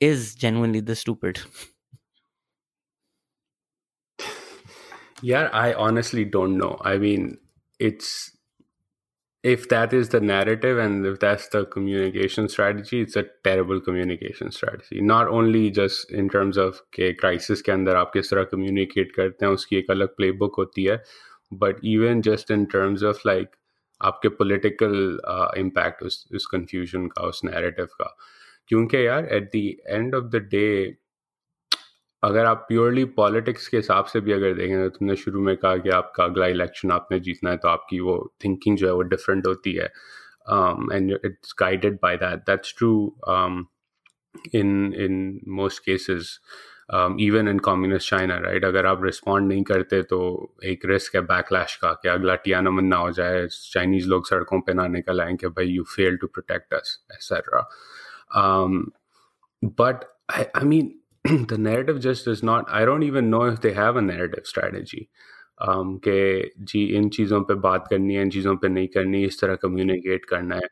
[0.00, 0.34] is
[5.22, 7.38] yeah i honestly don't know i mean
[7.78, 8.34] it's
[9.44, 14.50] if that is the narrative and if that's the communication strategy it's a terrible communication
[14.50, 19.12] strategy not only just in terms of के crisis के अंदर आप किस तरह communicate
[19.16, 21.02] करते हैं उसकी एक अलग playbook होती है
[21.52, 23.52] but even just in terms of like
[24.00, 24.96] आपके political
[25.34, 28.16] uh, impact उस उस confusion का उस narrative का
[28.68, 29.66] क्योंकि यार at the
[29.98, 30.92] end of the day
[32.23, 35.77] अगर आप प्योरली पॉलिटिक्स के हिसाब से भी अगर देखें तो तुमने शुरू में कहा
[35.77, 39.47] कि आपका अगला इलेक्शन आपने जीतना है तो आपकी वो थिंकिंग जो है वो डिफरेंट
[39.47, 39.85] होती है।
[40.93, 42.91] And it's guided by that that's true
[44.55, 46.39] in in most cases
[47.19, 50.19] even in communist China right अगर आप रिस्पॉन्ड नहीं करते तो
[50.65, 54.73] एक रिस्क है बैकलैश का, कि अगला टियाना ना हो जाए चाइनीज़ लोग सड़कों पर
[54.73, 57.67] ना निकल आए कि भाई you fail to protect us etcetera
[59.63, 63.96] but I mean the narrative just does not i don't even know if they have
[63.96, 65.08] a narrative strategy
[65.68, 69.40] um, कि जी इन चीज़ों पे बात करनी है इन चीज़ों पे नहीं करनी इस
[69.40, 70.68] तरह कम्युनिकेट करना है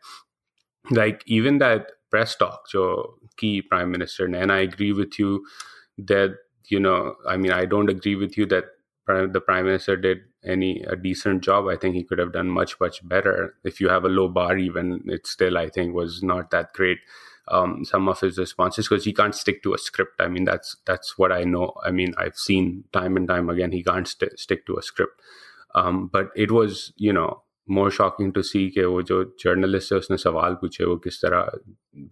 [0.92, 2.87] like even that press talk जो
[3.38, 5.44] की प्राइम मिनिस्टर ने and I agree with you
[6.12, 6.40] that
[6.72, 8.70] you know i mean i don't agree with you that
[9.37, 12.78] the prime minister did any a decent job i think he could have done much
[12.80, 16.50] much better if you have a low bar even it still i think was not
[16.50, 16.98] that great
[17.48, 20.20] um, some of his responses because he can't stick to a script.
[20.20, 21.72] I mean, that's that's what I know.
[21.85, 25.20] I mean, I've seen time and time again he can't st- stick to a script.
[25.74, 29.98] Um, but it was, you know, more shocking to see कि वो जो journalist है
[29.98, 31.50] उसने सवाल पूछे वो किस तरह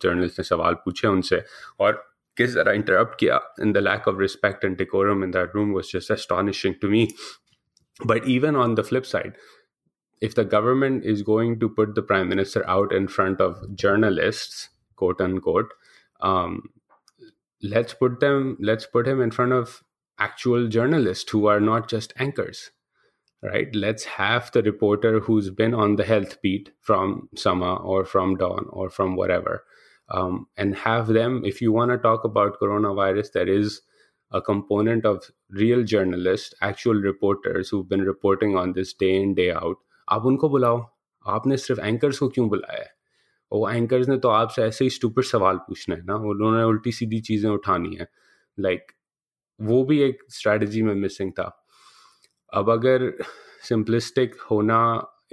[0.02, 1.42] जर्नलिस्ट ने सवाल पूछे उनसे
[1.80, 2.04] और
[2.36, 5.90] किस तरह इंटरप्ट किया in the lack of respect and decorum in that room was
[5.94, 7.06] just astonishing to me
[8.10, 9.34] but even on the flip side
[10.28, 14.68] if the government is going to put the prime minister out in front of journalists
[14.95, 15.73] quote unquote
[16.21, 16.69] um,
[17.61, 19.83] let's put them let's put him in front of
[20.19, 22.71] actual journalists who are not just anchors
[23.43, 23.75] right?
[23.75, 28.65] Let's have the reporter who's been on the health beat from Samaa or from dawn
[28.69, 29.63] or from whatever
[30.09, 33.81] um, and have them if you want to talk about coronavirus there is
[34.31, 39.51] a component of real journalists actual reporters who've been reporting on this day in day
[39.51, 39.75] out.
[40.09, 40.89] आप उनको बुलाओ।
[41.27, 42.85] आपने सिर्फ anchors को क्यों बुलाया
[43.54, 47.20] वो anchors ने तो आपसे ऐसे ही स्टूपिड सवाल पूछना है ना उन्होंने उल्टी सीधी
[47.28, 48.08] चीज़ें उठानी है
[48.58, 48.94] लाइक like,
[49.60, 51.48] वो भी एक स्ट्रेटजी में मिसिंग था
[52.52, 53.12] अब अगर
[53.68, 54.80] सिंपलिस्टिक होना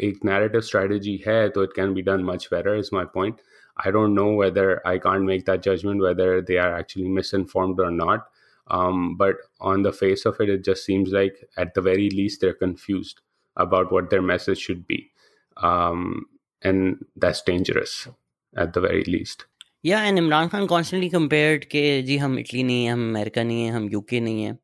[0.07, 3.41] एक नैरेटिव स्ट्रेटजी है तो it can be done much better is my point
[3.85, 7.81] I don't know whether I can't make that judgement whether they are actually misinformed
[7.81, 8.25] और not
[8.69, 12.41] Um, but on the face of it, it just seems like at the very least
[12.41, 13.21] they're confused
[13.57, 15.11] about what their message should be.
[15.57, 16.25] Um,
[16.61, 18.07] and that's dangerous
[18.55, 19.45] at the very least.
[19.83, 23.63] Yeah, and Imran Khan constantly compared के जी हम Italy नहीं हैं हम America नहीं
[23.63, 24.57] हैं हम UK नहीं हैं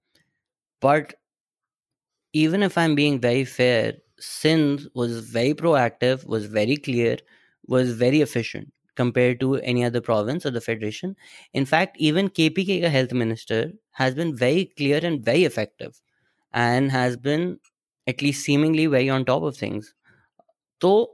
[0.82, 1.13] but
[2.34, 7.17] even if I'm being very fair, Sindh was very proactive, was very clear,
[7.67, 11.15] was very efficient compared to any other province or the federation.
[11.54, 15.99] In fact, even KPK health minister has been very clear and very effective
[16.54, 17.60] and has been
[18.08, 19.93] at least seemingly very on top of things.
[20.82, 21.12] So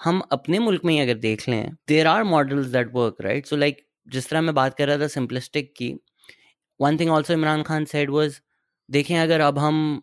[0.00, 3.56] हम अपने मुल्क में ही अगर देख लें there are models that work right so
[3.56, 5.94] like जिस तरह मैं बात कर रहा था सिंपलिस्टिक की
[6.80, 8.38] one thing also Imran Khan said was
[8.88, 10.02] देखें, अगर अब हम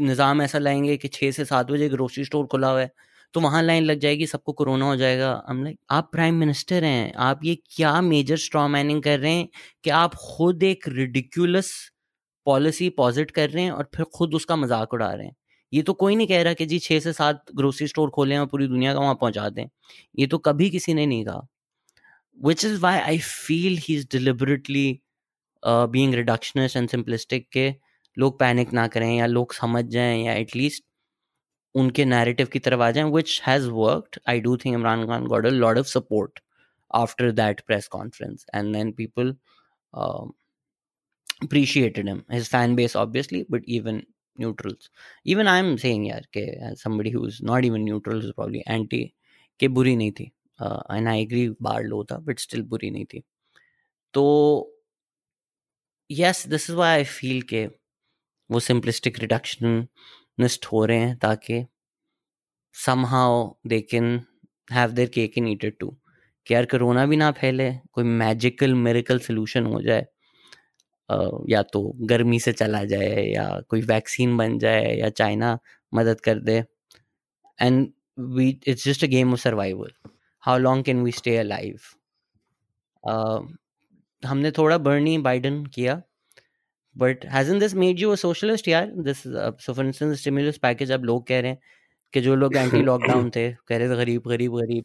[0.00, 2.90] निज़ाम ऐसा लाएँगे कि छः से सात बजे ग्रोसरी स्टोर खुला हुआ है
[3.34, 7.12] तो वहाँ लाइन लग जाएगी, सबको कोरोना हो जाएगा। हम लाइक आप प्राइम मिनिस्टर हैं,
[7.14, 9.48] आप ये क्या मेजर स्ट्रॉ मैनिंग कर रहे हैं
[9.84, 11.72] कि आप खुद एक रिडिक्यूलस
[12.46, 15.34] पॉलिसी पॉजिट कर रहे हैं और फिर खुद उसका मज़ाक उड़ा रहे हैं?
[15.72, 18.46] ये तो कोई नहीं कह रहा कि जी छः से सात ग्रोसरी स्टोर खोलें और
[18.46, 19.66] पूरी दुनिया का वहाँ पहुँचा दें।
[20.18, 21.46] ये तो कभी किसी ने नहीं कहा।
[22.44, 25.00] Which is why I feel he is deliberately
[25.66, 27.74] being reductionist and simplistic के
[28.18, 30.84] लोग पैनिक ना करें या लोग समझ जाएँ या एटलीस्ट
[31.74, 35.46] उनके नैरेटिव की तरफ़ आ जाएँ which has worked I do think Imran Khan got
[35.46, 36.40] a lot of support
[36.94, 39.32] after that press conference and people
[39.94, 40.32] um,
[41.42, 42.24] appreciated him.
[42.30, 44.02] His fan base, obviously, but even
[44.40, 44.90] neutrals
[45.26, 49.04] even I am saying यार, के somebody who is not even neutral probably anti
[49.60, 50.24] के बुरी नहीं थी.
[50.60, 53.22] And I agree बार लो था but still बुरी नहीं थी।
[54.14, 54.24] तो
[56.10, 57.66] yes this is why I feel के,
[58.50, 61.64] वो सिंपलिस्टिक रिडक्शनिस्ट हो रहे हैं, ताकि
[63.06, 64.20] somehow they can
[64.72, 65.96] have their cake and eat it too
[66.46, 70.06] कि यार, करोना भी ना फैले, कोई मैजिकल मेरिकल सोल्यूशन हो जाए
[71.50, 75.58] या तो गर्मी से चला जाए या कोई वैक्सीन बन जाए या चाइना
[75.92, 76.62] मदद कर दे।
[77.58, 77.88] And
[78.36, 79.92] we, it's just a game of survival.
[80.42, 81.78] How long can we stay alive?
[84.22, 86.00] हमने थोड़ा बर्नी बाइडन किया।
[86.96, 91.04] But hasn't this made you a socialist यार this so for instance stimulus package अब
[91.04, 91.60] लोग कह रहे हैं
[92.14, 94.84] कि जो लोग एंटी लॉकडाउन थे, कह रहे थे गरीब गरीब गरीब।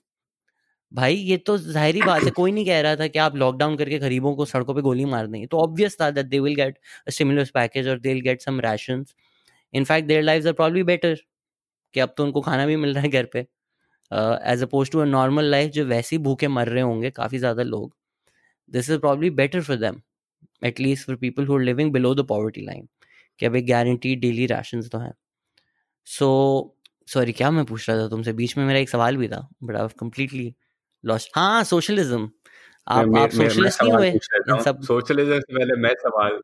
[0.94, 3.98] भाई, ये तो ज़ाहिर बात है। कोई नहीं कह रहा था कि आप लॉकडाउन करके
[4.00, 6.78] गरीबों को सड़कों पे गोली मार देंगे। तो ऑब्वियस था that they will get
[7.08, 9.16] a stimulus package और they will get some rations
[9.74, 11.16] in fact their lives are probably better
[11.94, 13.40] कि अब तो उनको खाना भी मिल रहा है घर पे।
[14.52, 17.64] As oppose to a normal life जो वैसे ही भूखे मर रहे होंगे काफ़ी ज़्यादा
[17.64, 17.94] लोग
[18.72, 20.02] this is probably better for them
[20.62, 22.88] at least for people who living below the poverty line
[23.40, 25.14] कि अब एक गारंटी डेली राशन तो हैं।
[26.08, 26.30] सो
[27.08, 28.34] सॉरी क्या मैं पूछ रहा था तुमसे?
[28.34, 30.54] बीच में मेरा एक सवाल भी था बट आई कम्प्लीटली
[31.36, 32.30] हाँ सोशलिज्म
[32.88, 36.40] आप आप सोशलिस्ट नहीं हुए इन सब सोशलिज्म से पहले मैं सवाल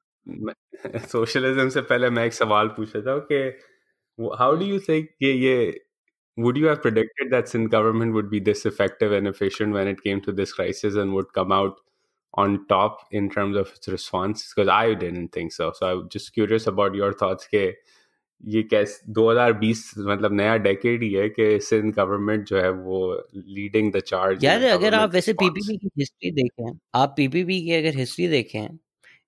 [1.11, 5.33] सोशलिज्म से पहले मैं एक सवाल पूछ रहा था कि हाउ डू यू थिंक ये
[5.33, 5.59] ये
[6.39, 10.01] would you have predicted that Sindh government would be this effective and efficient when it
[10.01, 11.81] came to this crisis and would come out
[12.33, 14.53] on top in terms of its response?
[14.53, 15.73] Because I didn't think so.
[15.73, 17.47] So I'm just curious about your thoughts.
[17.53, 17.75] Ke,
[18.43, 23.01] ये कैस 2020 मतलब नया decade ही है कि Sindh government जो है वो
[23.35, 27.97] leading the charge यार अगर आप वैसे पीपीपी की हिस्ट्री देखें आप पीपीपी की अगर
[27.97, 28.67] हिस्ट्री देखें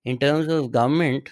[0.05, 1.30] in terms of government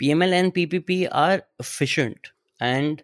[0.00, 2.28] PML and PPP are efficient
[2.60, 3.00] and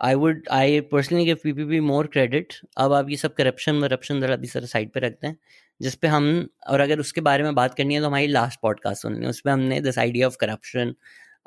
[0.00, 4.34] I would I personally give PPP more credit अब आप ये सब करप्शन वरप्शन जरा
[4.34, 5.36] अभी सर साइड पे रखते हैं
[5.80, 6.26] जिस पे हम
[6.68, 9.52] और अगर उसके बारे में बात करनी है तो हमारी लास्ट पॉडकास्ट सुननी है उसमें
[9.52, 10.94] हमने दिस आइडिया ऑफ़ करप्शन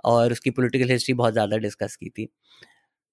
[0.05, 2.27] और उसकी पोलिटिकल हिस्ट्री बहुत ज़्यादा डिस्कस की थी।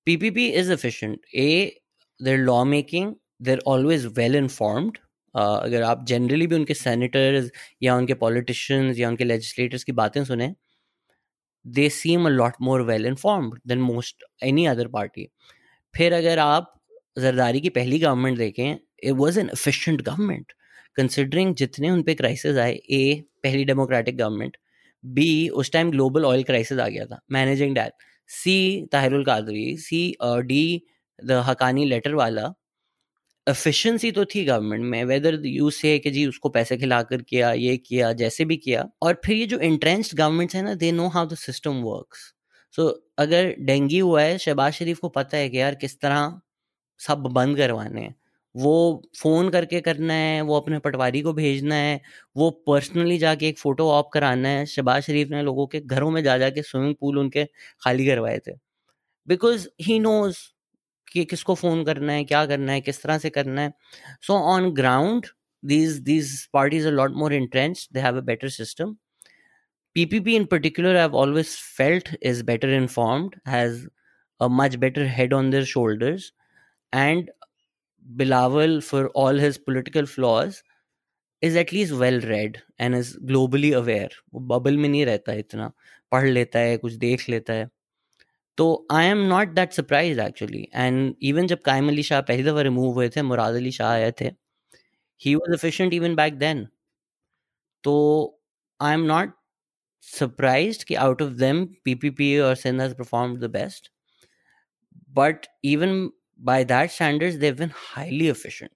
[0.06, 1.80] P P P is efficient a
[2.20, 4.98] their law making their always well informed
[5.34, 7.50] अगर आप जनरली भी उनके सेनेटर्स
[7.82, 10.54] या उनके पॉलिटिशियंस या उनके लेजिस्लेटर्स की बातें सुने
[11.64, 15.28] they seem a lot more well informed than most any other party
[15.94, 16.72] फिर अगर आप
[17.18, 20.52] जरदारी की पहली गवर्नमेंट देखें it was an efficient government
[20.96, 24.56] considering जितने उन पर क्राइसिस आए ए पहली डेमोक्रेटिक गवर्नमेंट
[25.04, 27.92] बी उस टाइम ग्लोबल ऑयल क्राइसिस आ गया था। Managing that
[28.30, 30.82] see Tahirul Qadri see D
[31.18, 32.52] the Haqqani letter वाला।
[33.46, 37.76] एफिशिएंसी तो थी गवर्नमेंट में। वेदर यू से कि जी, उसको पैसे खिलाकर किया, ये
[37.76, 41.26] किया, जैसे भी किया। और फिर ये जो इंट्रेंस्ड गवर्नमेंट्स है ना they know how
[41.26, 42.32] the system works
[42.74, 42.88] so
[43.18, 46.40] अगर डेंगी हुआ है, शहबाज शरीफ को पता है कि यार किस तरह
[47.00, 48.14] सब बंद करवाने हैं।
[48.54, 52.00] वो फ़ोन करके करना है, वो अपने पटवारी को भेजना है,
[52.36, 56.22] वो पर्सनली जाके एक फ़ोटो ऑप कराना है, शबाज शरीफ ने लोगों के घरों में
[56.24, 57.44] जा जाके स्विमिंग पूल उनके
[57.82, 58.52] खाली करवाए थे।
[59.28, 60.38] बिकॉज़ ही नोज़
[61.08, 63.72] कि किसको फ़ोन करना है, क्या करना है, किस तरह से करना है।
[64.22, 65.26] So on ground
[65.62, 68.96] these these parties a lot more entrench they have a better system
[69.96, 73.86] P P P in particular I've always felt is better informed has
[74.40, 76.32] a much better head on their shoulders
[76.92, 77.30] and
[78.06, 80.62] Bilawal, for all his political flaws,
[81.42, 84.10] is at least well read and is globally aware.
[84.34, 85.70] वो bubble में नहीं रहता इतना।
[86.12, 87.68] पढ़ लेता है कुछ देख लेता है।
[88.58, 92.62] तो I am not that surprise actually and even जब कायम अली शाह पहली दफ़ा
[92.62, 94.30] रिमूव हुए थे मुराद अली शाह आए थे
[95.20, 96.66] he was efficient even back then
[97.84, 97.94] तो
[98.80, 99.32] आई एम नॉट
[100.02, 103.90] सरप्राइज़ कि out of them P P P और सेंधा perform the best
[105.18, 106.08] but even
[106.44, 108.72] by that standards, they've been highly efficient.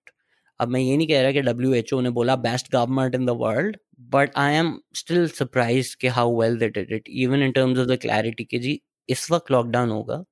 [0.60, 3.26] अब मैं ये नहीं कह रहा कि डब्ल्यू एच ओ ने बोला best government in
[3.26, 3.76] the world
[4.14, 7.86] but I am still surprise कि how well they did it even in terms of
[7.88, 10.22] the clarity कि जी, इस वक्त लॉकडाउन होगा,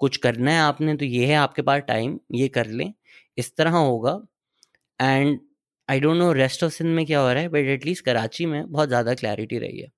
[0.00, 2.92] कुछ करना है आपने तो ये है आपके पास टाइम ये कर लें,
[3.38, 4.18] इस तरह होगा
[5.00, 5.38] and
[5.88, 8.70] I don't know rest of Sindh में क्या हो रहा है बट एटलीस्ट कराची में
[8.72, 9.88] बहुत ज़्यादा क्लैरिटी रही है,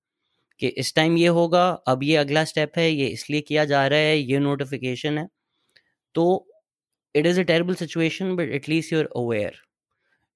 [0.61, 3.99] कि इस टाइम ये होगा, अब ये अगला स्टेप है, ये इसलिए किया जा रहा
[3.99, 5.27] है, ये नोटिफिकेशन है
[6.15, 6.25] तो
[7.15, 9.61] it is a terrible situation but at least you're aware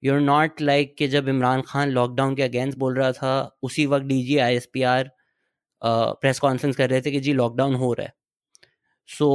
[0.03, 4.05] you're not like कि जब इमरान खान लॉकडाउन के अगेंस्ट बोल रहा था उसी वक्त
[4.05, 5.09] D G I S P R
[5.81, 8.13] press conference कर रहे थे कि जी लॉकडाउन हो रहा है।
[9.09, 9.27] So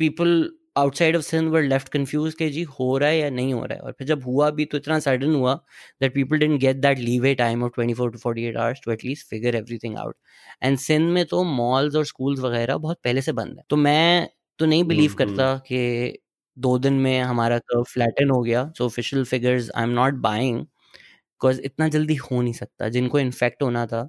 [0.00, 3.64] people outside of Sindh were left confuse के जी हो रहा है या नहीं हो
[3.64, 5.54] रहा है। और फिर जब हुआ भी तो इतना सडन हुआ
[6.00, 8.80] that people didn't get that leave a time of twenty four to forty eight hours
[8.84, 10.16] to at least figure everything out
[10.62, 14.28] and Sindh में तो मॉल्स और स्कूल्स वगैरह बहुत पहले से बंद है। तो मैं
[14.58, 16.18] तो नहीं बिलीव करता कि
[16.60, 20.60] दो दिन में हमारा कर्व फ्लैटन हो गया। So official figures I am not buying
[20.60, 24.02] because इतना जल्दी हो नहीं सकता। जिनको इन्फेक्ट होना था,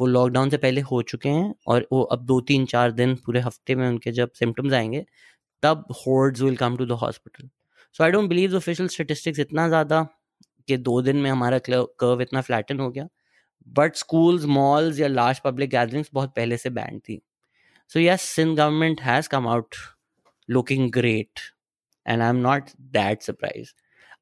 [0.00, 3.40] वो लॉकडाउन से पहले हो चुके हैं और वो अब दो तीन चार दिन पूरे
[3.40, 5.04] हफ़्ते में उनके जब सिम्टम्स आएँगे,
[5.62, 7.48] तब hordes will come to the hospital
[7.96, 10.02] so I don't believe official statistics इतना ज़्यादा
[10.68, 13.08] कि दो दिन में हमारा कर्व इतना फ्लैटन हो गया।
[13.68, 17.20] बट स्कूल्स मॉल्स या लार्ज पब्लिक गैदरिंग्स बहुत पहले से बैंड थी।
[17.90, 19.74] So yes Sindh government has come out
[20.48, 21.40] looking great
[22.06, 23.72] and I am not that surprise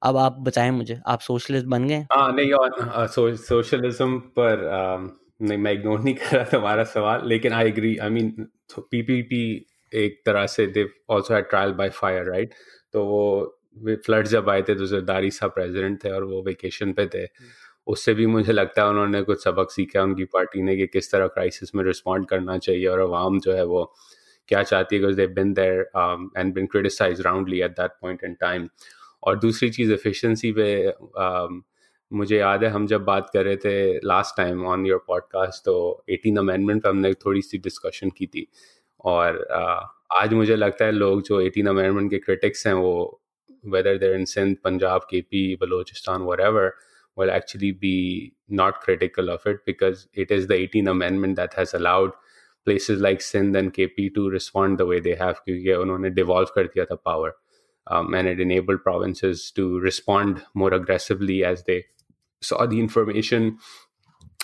[0.03, 2.07] अब आप बताएँ मुझे, आप सोशलिस्ट बन गए?
[2.12, 3.07] हाँ नहीं, और
[3.39, 4.64] सोशलिज्म पर
[5.43, 8.30] नहीं, मैं इग्नोर नहीं कर रहा तुम्हारा सवाल, लेकिन I agree I mean
[8.80, 9.45] PPP
[9.93, 12.55] एक तरह से they also had trial by fire right
[12.93, 13.59] तो वो
[14.05, 17.26] फ्लड जब आए थे तो जरदारी साहब प्रेसिडेंट थे और वो वेकेशन पे थे।
[17.87, 21.26] उससे भी मुझे लगता है उन्होंने कुछ सबक सीखा उनकी पार्टी ने कि किस तरह
[21.28, 23.83] क्राइसिस में रिस्पॉन्ड करना चाहिए और अवाम जो है वो
[24.52, 25.80] क्या चाहती है दे been there
[26.38, 28.68] and bin criticise roundly at that point in time
[29.24, 31.62] और दूसरी चीज़ एफिशिएंसी पे um,
[32.12, 33.78] मुझे याद है हम जब बात कर रहे थे
[34.08, 35.76] last time on your podcast तो
[36.10, 38.48] एटीन अमेंडमेंट पे हमने थोड़ी सी डिस्कशन की थी
[39.06, 43.22] और uh, आज मुझे लगता है लोग जो एटीन अमेंडमेंट के क्रिटिक्स हैं वो
[43.66, 46.72] वेदर देर इन सिंध पंजाब के P Balochistan were ever
[47.18, 51.74] will actually be not critical of it because it is the 18th amendment that has
[51.74, 52.12] allowed
[52.66, 56.68] places like Sindh and KP to respond the way they have क्योंकि उन्होंने devolve कर
[56.68, 57.34] दिया था power
[57.89, 61.86] um, and it enabled provinces to respond more aggressively as they
[62.41, 63.58] saw the information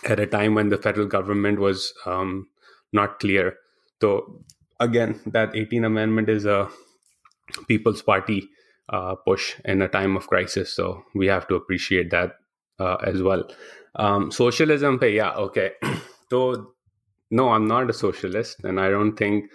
[0.06, 2.48] at a time when the federal government was um,
[2.92, 3.56] not clear.
[4.02, 4.44] So,
[4.80, 6.70] again, that 18th Amendment is a
[7.68, 8.50] People's Party
[8.90, 10.74] uh, push in a time of crisis.
[10.74, 12.34] So, we have to appreciate that
[12.80, 13.50] uh, as well.
[13.96, 15.72] Um, socialism, yeah, okay.
[16.30, 16.74] so,
[17.32, 19.52] no, I'm not a socialist, and I don't think.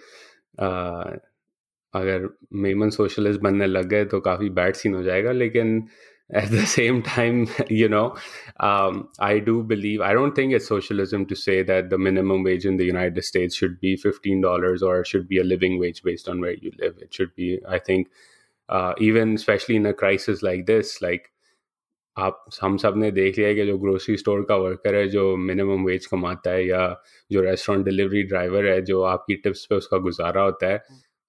[0.57, 1.17] Uh,
[1.95, 2.27] अगर
[2.63, 5.87] Memon socialist बनने लग गए तो काफ़ी bad scene हो जाएगा लेकिन
[6.31, 8.15] at the same time, you know,
[8.59, 12.65] um, I do believe, I don't think it's socialism to say that the minimum wage
[12.65, 16.39] in the United States should be $15 or should be a living wage based on
[16.39, 16.97] where you live.
[17.01, 18.09] It should be, I think,
[18.69, 21.31] uh, even especially in a crisis like this, like
[22.16, 25.84] आप, हम सबने देख लिया है कि जो grocery store का worker है, जो मिनिमम
[25.86, 26.80] वेज कमाता है या
[27.30, 30.82] जो रेस्टोरेंट डिलीवरी ड्राइवर है, जो आपकी टिप्स पे उसका गुजारा होता है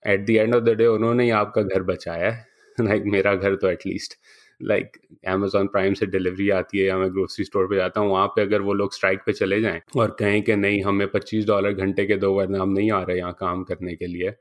[0.06, 2.46] at the end of the day उन्होंने ही आपका घर बचाया है।
[2.82, 4.14] लाइक मेरा घर तो at least
[4.62, 8.28] like Amazon Prime से डिलीवरी आती है या मैं ग्रोसरी स्टोर पे जाता हूँ, वहाँ
[8.36, 11.74] पे अगर वो लोग स्ट्राइक पे चले जाएँ और कहें कि नहीं, हमें पच्चीस डॉलर
[11.74, 14.32] घंटे के दो वरना हम नहीं आ रहे यहाँ काम करने के लिए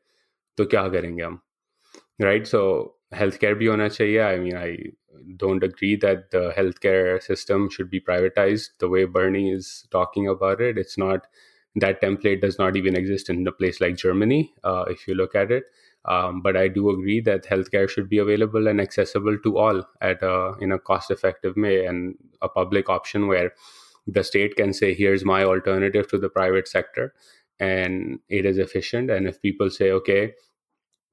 [0.58, 1.38] तो क्या करेंगे हम?
[2.20, 2.60] राइट सो
[3.14, 4.76] हेल्थ केयर भी होना चाहिए I mean I
[5.36, 10.60] don't agree that the healthcare system should be privatized the way Bernie is talking about
[10.60, 10.78] it.
[10.78, 11.26] It's not
[11.76, 15.34] that template does not even exist in a place like Germany, uh, if you look
[15.34, 15.64] at it.
[16.06, 20.22] Um, but I do agree that healthcare should be available and accessible to all at
[20.22, 23.52] a, in a cost-effective way and a public option where
[24.06, 27.14] the state can say, "Here's my alternative to the private sector,"
[27.58, 29.10] and it is efficient.
[29.10, 30.34] And if people say, "Okay,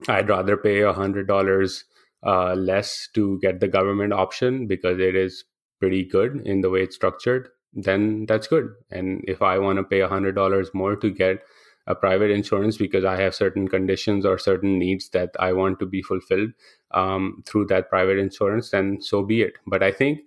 [0.08, 1.86] I'd rather pay a hundred dollars
[2.26, 5.44] uh, less to get the government option because it is
[5.80, 8.70] pretty good in the way it's structured," then that's good.
[8.92, 11.44] And if I want to pay a hundred dollars more to get
[11.88, 15.86] a private insurance because I have certain conditions or certain needs that I want to
[15.86, 16.52] be fulfilled
[16.92, 19.54] um, through that private insurance, then so be it.
[19.66, 20.20] But I think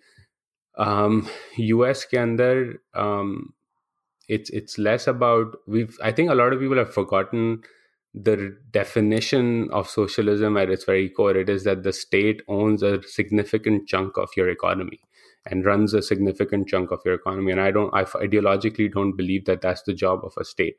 [0.77, 3.55] um, US के um,
[4.29, 7.63] it's it's less about we've I think a lot of people have forgotten
[8.15, 11.37] the definition of socialism at its very core.
[11.37, 15.01] It is that the state owns a significant chunk of your economy
[15.47, 17.51] and runs a significant chunk of your economy.
[17.51, 20.77] And I don't, I ideologically don't believe that that's the job of a state.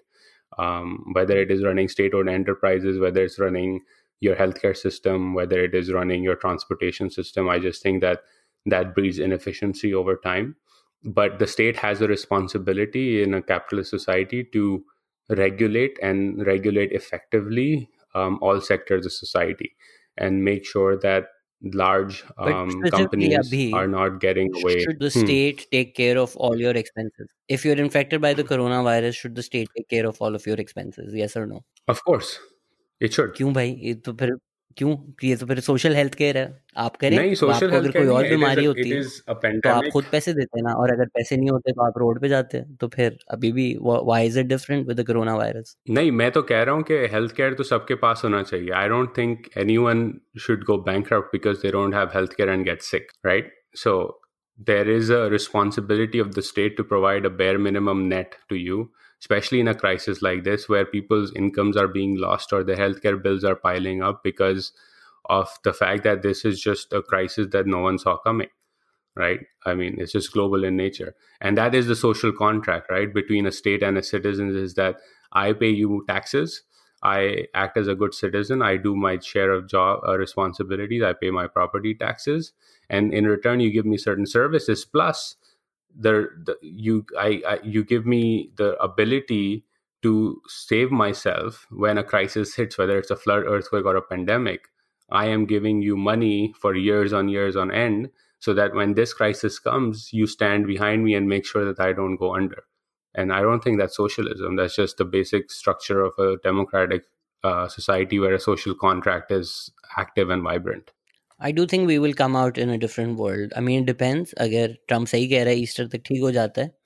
[0.58, 3.82] Um, whether it is running state-owned enterprises, whether it's running
[4.22, 8.22] your healthcare system, whether it is running your transportation system, I just think that
[8.66, 10.56] that breeds inefficiency over time.
[11.04, 14.86] But the state has a responsibility in a capitalist society to
[15.31, 19.77] regulate and regulate effectively um, all sectors of society
[20.17, 21.27] and make sure that
[21.63, 24.81] large um, companies are not getting away.
[24.81, 25.21] Should the hmm.
[25.21, 27.29] state take care of all your expenses?
[27.49, 30.57] If you're infected by the coronavirus, should the state take care of all of your
[30.57, 31.15] expenses?
[31.15, 31.65] Yes or no?
[31.89, 32.39] Of course,
[33.01, 33.35] it should.
[33.37, 34.37] क्यों भाई ये तो फिर
[34.78, 34.96] क्यों?
[35.24, 36.46] ये तो फिर social health care है।
[36.78, 39.02] आप करें नहीं सोशल आपको हेल्थ अगर कोई और इज़ बीमारी होती है
[39.60, 42.30] तो आप खुद पैसे देते ना और अगर पैसे नहीं होते तो आप रोड पे
[42.30, 46.12] जाते हैं तो फिर अभी भी why is it different with the corona virus नहीं
[46.24, 49.18] मैं तो कह रहा हूँ कि हेल्थ केयर तो सबके पास होना चाहिए। I don't
[49.18, 50.12] think anyone
[50.48, 53.54] should go bankrupt because they don't have health care and get sick right
[53.86, 53.98] so
[54.68, 58.78] there is a responsibility of the state to provide a bare minimum net to you.
[59.26, 63.22] Especially in a crisis like this where people's incomes are being lost or their healthcare
[63.22, 64.72] bills are piling up because
[65.26, 68.50] of the fact that this is just a crisis that no one saw coming
[69.16, 69.40] right?
[69.66, 71.16] I mean it's just global in nature.
[71.42, 74.98] And that is the social contract right between a state and a citizen is that
[75.32, 76.64] i pay you taxes
[77.04, 81.14] i act as a good citizen i do my share of job uh, responsibilities i
[81.14, 82.54] pay my property taxes
[82.90, 85.36] and in return you give me certain services plus
[85.98, 89.66] the, the you I, I you give me the ability
[90.04, 94.68] to save myself when a crisis hits whether it's a flood earthquake or a pandemic
[95.10, 99.14] I am giving you money for years on years on end so that when this
[99.14, 102.64] crisis comes, you stand behind me and make sure that I don't go under.
[103.14, 104.56] And I don't think that's socialism.
[104.56, 107.06] That's just the basic structure of a democratic
[107.44, 110.92] uh, society where a social contract is active and vibrant.
[111.42, 114.78] I do think we will come out in a different world I mean depends अगर
[114.88, 116.78] Trump सही कह रहा है Easter तक ठीक हो जाता है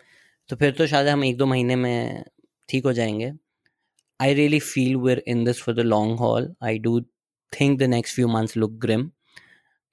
[0.49, 2.23] तो फिर तो शायद हम एक दो महीने में
[2.69, 3.31] ठीक हो जाएँगे।
[4.21, 7.01] I really feel we're in this for the long haul I do
[7.61, 9.11] think the next few months look grim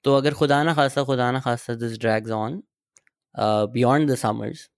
[0.03, 2.63] तो अगर खुदा ना खासा, खुदा ना खासा this drags on
[3.73, 4.69] beyond the summers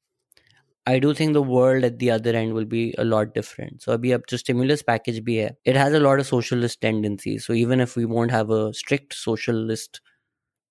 [0.79, 3.83] summers, I do think the world at the other end will be a lot different.
[3.83, 7.47] So abhi ab jo stimulus package bhi hai, it has a lot of socialist tendencies.
[7.47, 10.01] So even if we won't have a strict socialist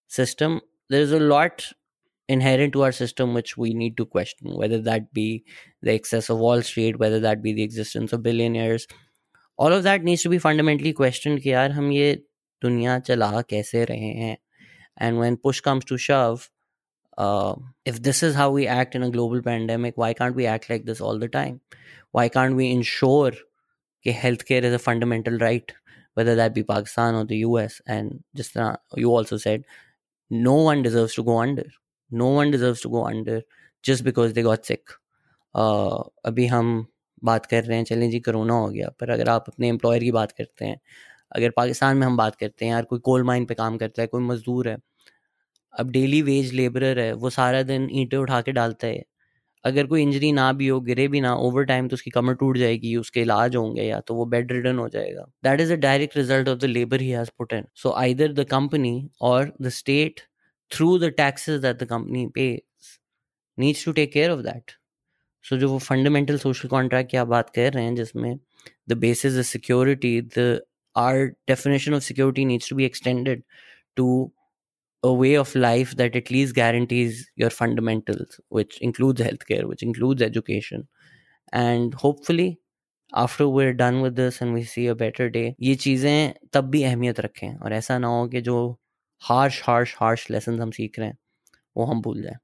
[0.07, 1.65] system, there is a lot
[2.29, 5.43] inherent to our system which we need to question, whether that be
[5.81, 8.87] the excess of Wall Street, whether that be the existence of billionaires,
[9.59, 12.25] all of that needs to B fundamentally question कि यार हम ये
[12.61, 14.37] दुनिया चला कैसे रहे हैं
[15.01, 15.97] and when push comes to
[17.19, 20.69] शव if this is how we act in a global pandemic why can't we act
[20.69, 21.59] like this all the time
[22.11, 23.31] why can't we ensure
[24.05, 25.73] that healthcare is a fundamental right
[26.13, 29.63] whether that be pakistan or the us and just uh, you also said
[30.31, 31.65] no one deserves to go under
[32.11, 33.41] no one deserves to go under
[33.83, 34.97] just because they got sick
[35.55, 36.87] uh, अभी हम
[37.23, 40.11] बात कर रहे हैं चलें जी corona हो गया पर अगर आप अपने एम्प्लॉयर की
[40.11, 40.79] बात करते हैं
[41.35, 44.07] अगर पाकिस्तान में हम बात करते हैं यार कोई कोल माइन पे काम करता है
[44.07, 44.77] कोई मज़दूर है
[45.78, 49.04] अब डेली वेज लेबरर है, वो सारा दिन ईंटें उठा के डालता है।
[49.64, 52.56] अगर कोई इंजरी ना भी हो, गिरे भी ना ओवर टाइम तो उसकी कमर टूट
[52.58, 56.16] जाएगी, उसके इलाज होंगे या तो वो बेड रिटर्न हो जाएगा। That is a direct
[56.16, 60.20] result of the labour he has put in so either the company or the state
[60.70, 62.50] through the taxes that the company pay
[63.58, 64.72] needs to take care of that
[65.44, 68.38] so जो वो fundamental social contract की आप बात कर रहे हैं, जिसमें
[68.88, 70.60] the basis the security the
[70.96, 73.42] or definition of security needs to be extended
[73.96, 74.06] to
[75.03, 80.21] a way of life that at least guarantees your fundamentals, which includes healthcare, which includes
[80.21, 80.87] education.
[81.51, 82.59] And hopefully,
[83.13, 86.83] after we're done with this and we see a better day, ये चीज़ें तब भी
[86.83, 88.57] अहमियत रखें और ऐसा ना हो कि जो
[89.21, 91.17] हार्श हार्श हार्श लेसन हम सीख रहे हैं
[91.77, 92.37] वो हम भूल जाएं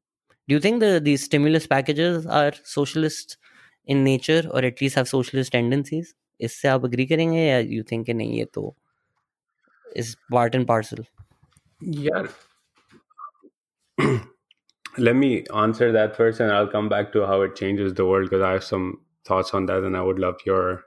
[0.47, 3.37] do you think the these stimulus packages are socialist
[3.87, 8.09] in nature or at least have socialist tendencies इससे आप अग्री करेंगे या यू थिंक
[8.09, 8.75] नहीं ये तो
[10.01, 11.03] is part and parcel
[11.84, 12.26] Yeah.
[14.96, 18.30] Let me answer that first and i'll come back to how it changes the world
[18.30, 20.84] because i have some thoughts on that and i would love your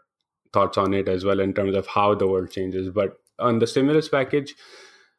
[0.53, 2.89] thoughts on it as well in terms of how the world changes.
[2.89, 4.55] But on the stimulus package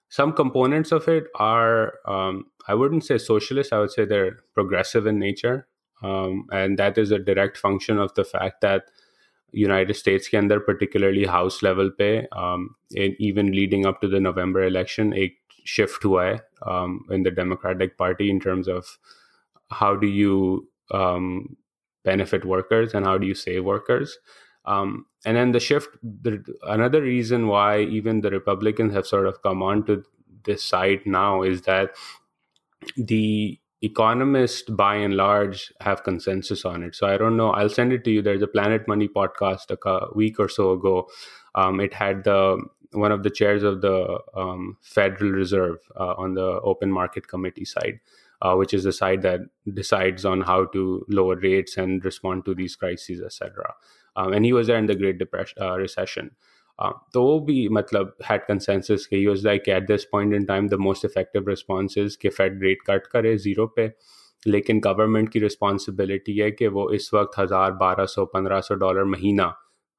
[0.08, 5.06] some components of it are um, i wouldn't say socialist i would say they're progressive
[5.06, 5.68] in nature.
[6.02, 8.84] Um, and that is a direct function of the fact that
[9.52, 12.74] united states ke andar particularly house level pe um,
[13.28, 15.28] even leading up to the november election a
[15.64, 16.40] shift hua hai
[16.72, 18.98] um, in the democratic party in terms of
[19.70, 21.56] how do you um,
[22.04, 24.18] benefit workers and how do you save workers.
[24.64, 29.42] Um, and then the shift, the, another reason why even the Republicans have sort of
[29.42, 30.02] come on to
[30.44, 31.90] this side now is that
[32.96, 36.94] the economists by and large have consensus on it.
[36.94, 37.50] So I don't know.
[37.50, 38.22] I'll send it to you.
[38.22, 41.08] There's a Planet Money podcast a week or so ago.
[41.54, 42.62] Um, it had the
[42.92, 47.66] one of the chairs of the um, Federal Reserve uh, on the Open Market Committee
[47.66, 48.00] side,
[48.40, 49.40] uh, which is the side that
[49.74, 53.74] decides on how to lower rates and respond to these crises, etc
[54.18, 56.32] um, and he was there in the Great Depression uh, recession.
[56.78, 60.78] Uh, तो वो भी मतलब had consensus कि like at this point in time the
[60.78, 63.90] most effective response is कि Fed rate cut करे zero पे
[64.46, 69.04] लेकिन government की रिस्पॉन्सिबिलिटी है कि वो इस वक्त हज़ार बारह सौ पंद्रह सौ डॉलर
[69.04, 69.52] महीना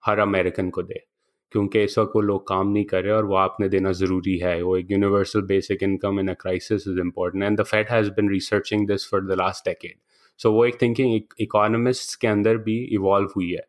[0.03, 1.03] हर अमेरिकन को दे
[1.51, 4.61] क्योंकि इस वक्त वो लोग काम नहीं कर रहे और वो आपने देना ज़रूरी है।
[4.61, 8.30] वो एक universal basic income in a crisis is important and the Fed has been
[8.30, 9.97] researching this for the last decade
[10.39, 13.67] so वो एक थिंकिंग इकोनॉमिस्ट के अंदर भी इवॉल्व हुई है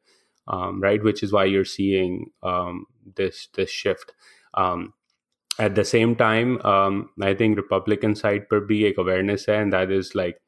[0.49, 2.25] right which is why you're seeing
[3.18, 4.14] this this shift
[5.64, 6.96] at the same time um,
[7.26, 10.42] i think republican side per be a awareness hai, and that is like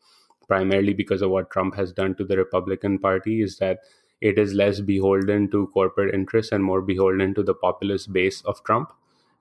[0.47, 3.85] primarily because of what trump has done to the republican party is that
[4.21, 8.63] it is less beholden to corporate interests and more beholden to the populist base of
[8.63, 8.91] Trump.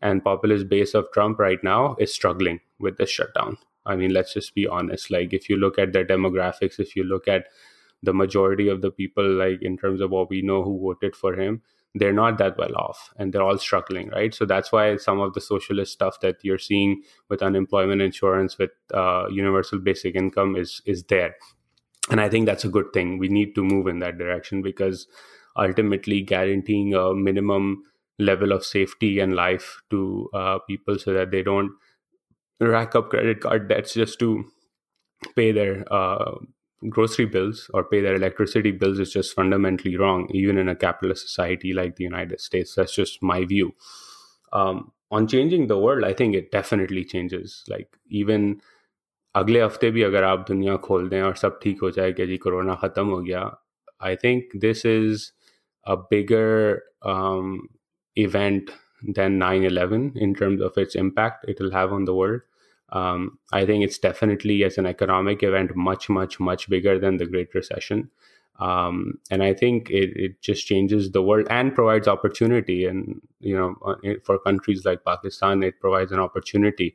[0.02, 3.56] And populist base of Trump right now is struggling with the shutdown.
[3.86, 5.10] I mean, let's just be honest.
[5.10, 7.46] Like, if you look at their demographics, if you look at
[8.02, 11.34] the majority of the people, like in terms of what we know who voted for
[11.34, 11.62] him,
[11.95, 14.33] they're not that well off and they're all struggling, right?
[14.33, 18.71] So that's why some of the socialist stuff that you're seeing with unemployment insurance, with
[18.93, 21.35] uh, universal basic income, is is there
[22.09, 25.07] and i think that's a good thing we need to move in that direction because
[25.57, 27.83] ultimately guaranteeing a minimum
[28.19, 31.71] level of safety and life to uh, people so that they don't
[32.59, 34.45] rack up credit card debts just to
[35.35, 36.35] pay their uh,
[36.90, 41.26] grocery bills or pay their electricity bills is just fundamentally wrong even in a capitalist
[41.26, 43.74] society like the united states that's just my view
[44.52, 48.56] um, on changing the world i think it definitely changes like even
[49.34, 52.36] अगले हफ्ते भी अगर आप दुनिया खोल दें और सब ठीक हो जाए कि जी
[52.44, 53.40] कोरोना ख़त्म हो गया
[54.08, 55.30] I think this is
[55.86, 56.78] a bigger
[58.16, 58.70] event
[59.16, 62.40] than 9-11 in terms of its impact it will have on the world
[62.90, 67.26] um, i think it's definitely as an economic event much much much bigger than the
[67.26, 68.08] great recession
[68.60, 73.56] um, and i think it, it just changes the world and provides opportunity and you
[73.56, 76.94] know uh, for countries like pakistan it provides an opportunity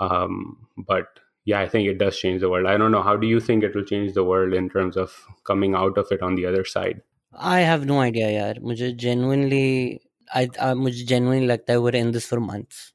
[0.00, 2.66] um, but yeah, I think it does change the world.
[2.66, 3.02] I don't know.
[3.02, 6.10] How do you think it will change the world in terms of coming out of
[6.10, 7.02] it on the other side?
[7.32, 8.60] I have no idea, yaar.
[8.60, 10.00] मुझे genuinely,
[10.34, 12.92] I, I मुझे genuinely लगता है we're in this for months.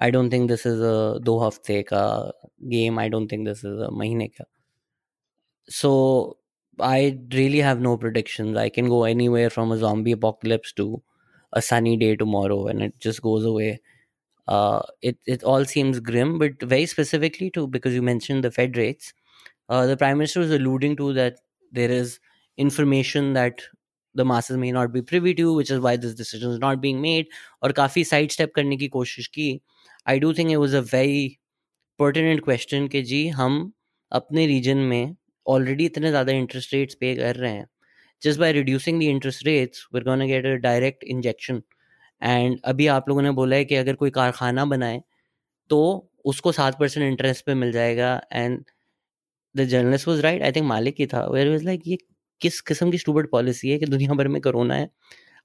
[0.00, 2.32] I don't think this is a दो हफ्ते का
[2.70, 2.98] game.
[2.98, 4.44] I don't think this is a महीने का.
[5.68, 6.36] So
[6.80, 8.56] I really have no predictions.
[8.56, 11.02] I can go anywhere from a zombie apocalypse to
[11.52, 13.80] a sunny day tomorrow, and it just goes away
[14.48, 18.76] uh, it it all seems grim, but very specifically to because you mentioned the Fed
[18.76, 19.12] rates,
[19.68, 21.36] uh, the Prime Minister was alluding to that
[21.72, 22.20] there is
[22.56, 23.62] information that
[24.14, 27.00] the masses may not be privy to, which is why this decision is not being
[27.00, 27.26] made.
[27.62, 29.60] Or काफी sidestep करने की कोशिश की.
[30.07, 31.37] I do think it was a very
[31.99, 33.71] pertinent question कि जी हम
[34.11, 37.67] अपने reason में ऑलरेडी इतने ज़्यादा इंटरेस्ट rates पे कर रहे हैं.
[38.21, 41.61] Just by reducing interest rates, we're going to get a direct injection.
[42.21, 45.01] And अभी आप लोगों ने बोला है कि अगर कोई कारखाना बनाए
[45.69, 45.79] तो
[46.25, 48.63] उसको सात परसेंट इंटरेस्ट पे मिल जाएगा। And
[49.55, 51.97] the journalist was right I think मालिक ही था। वेर वॉज़ लाइक ये
[52.41, 54.89] किस किस्म की स्टूबर्ड पॉलिसी है कि दुनिया भर में कोरोना है?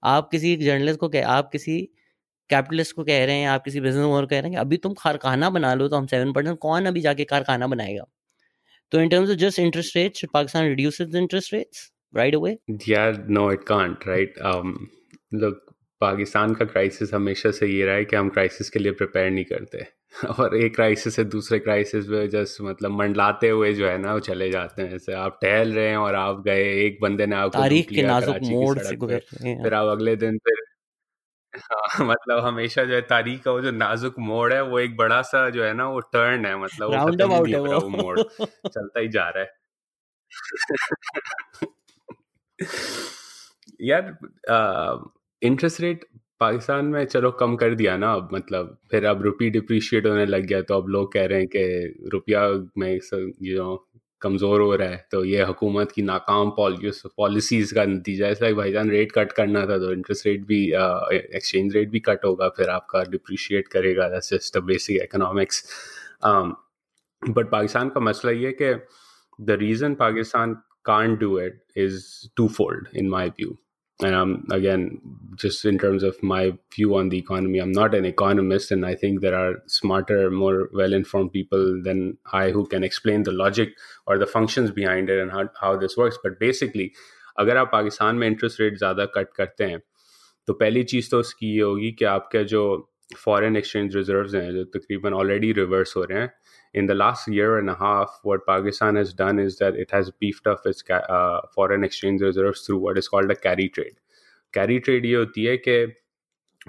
[0.05, 1.79] आप किसी जर्नलिस्ट को कह आप किसी
[2.51, 4.93] कैपिटलिस्ट को कह रहे हैं आप किसी बिज़नेस ओनर कह रहे हैं कि अभी तुम
[4.95, 8.05] कारखाना बना लो तो हम सेवन परसेंट कौन अभी जाके कारखाना बनाएगा?
[8.93, 12.57] तो in terms of just interest rates Pakistan reduces interest rates right away
[12.89, 14.35] यार no it can't right
[15.35, 15.63] look
[16.01, 19.45] Pakistan का क्राइसिस हमेशा से ये रहा है कि हम क्राइसिस के लिए प्रिपेयर नहीं
[19.45, 19.85] करते।
[20.39, 24.21] और एक क्राइसिस से दूसरे क्राइसिस में जस्ट मतलब मंडलाते हुए जो है ना वो
[24.21, 27.59] चले जाते हैं। जैसे आप टहल रहे हैं और आप गए एक बंदे ने आपको
[27.59, 30.66] तारीख के नाजुक मोड़ से फिर आप अगले दिन फिर
[31.59, 35.23] हाँ, मतलब हमेशा जो है तारीख का वो जो नाजुक मोड़ है वो एक बड़ा
[35.23, 38.21] सा जो है ना वो टर्न है मतलब वो खत्म नहीं हो रहा वो। मोड़
[38.69, 39.53] चलता ही जा रहा है।
[43.81, 44.19] यार
[45.43, 46.05] इंटरेस्ट रेट
[46.41, 50.43] पाकिस्तान में चलो कम कर दिया ना अब मतलब फिर अब रुपी डिप्रिशिएट होने लग
[50.43, 52.49] गया तो अब लोग कह रहे हैं कि रुपया
[52.79, 53.01] में
[53.43, 53.89] यू नो
[54.27, 59.13] कमज़ोर हो रहा है तो ये हुकूमत की नाकाम पॉलिसीज़ का नतीजा है। भाईजान रेट
[59.13, 63.69] कट करना था तो इंटरेस्ट रेट भी एक्सचेंज रेट भी कट होगा, फिर आपका डिप्रिशिएट
[63.69, 65.65] करेगा। That's just basic economics
[67.23, 68.73] but Pakistan का मसला ये कि
[69.39, 70.55] the reason Pakistan
[70.87, 72.03] can't do it is
[72.51, 73.57] twofold in my view
[74.00, 75.00] and um, again
[75.36, 78.96] just in terms of my view on the economy i'm not an economist and i
[78.96, 83.70] think there are smarter more well-informed people than i who can explain the logic
[84.08, 86.92] or the functions behind it and how, how this works but basically
[87.40, 89.80] अगर आप पाकिस्तान में interest rate ज़्यादा cut करते हैं
[90.48, 92.64] तो पहली चीज़ तो उसकी ये होगी कि आपके जो
[93.18, 96.34] फॉरेन एक्सचेंज रिजर्व्स हैं जो तकरीबन ऑलरेडी रिवर्स हो रहे हैं
[96.77, 100.11] in the last year and a half, what Pakistan has done is that it has
[100.11, 103.97] beefed up its uh, foreign exchange reserves through what is called a carry trade.
[104.55, 105.87] Carry trade ये होती है कि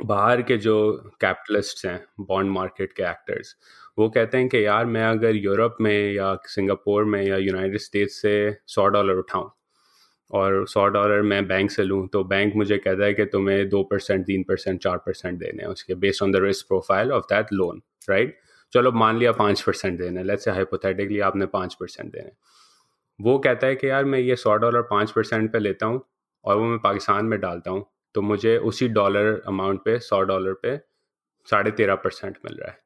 [0.05, 0.75] बाहर के जो
[1.21, 1.99] capitalist हैं
[2.29, 3.55] bond market के actors
[3.99, 8.21] वो कहते हैं कि यार मैं अगर यूरोप में या सिंगापुर में या यूनाइटेड स्टेट्स
[8.21, 8.33] से
[8.75, 9.49] सौ डॉलर उठाऊं
[10.31, 13.83] और सौ डॉलर मैं बैंक से लूँ तो बैंक मुझे कहता है कि तुम्हें दो
[13.91, 17.53] परसेंट तीन परसेंट चार परसेंट देने हैं उसके based on the risk profile of that
[17.53, 18.37] loan right
[18.73, 22.31] चलो मान लिया पाँच परसेंट देने लेट्स से हाइपोथेटिकली आपने पाँच परसेंट देने।
[23.19, 26.01] वो कहता है कि यार मैं ये सौ डॉलर पाँच परसेंट पर लेता हूँ
[26.45, 30.53] और वो मैं पाकिस्तान में डालता हूँ तो मुझे उसी डॉलर अमाउंट पे, सौ डॉलर
[30.63, 30.77] पे
[31.47, 32.79] साढ़े तेरह परसेंट मिल रहा है।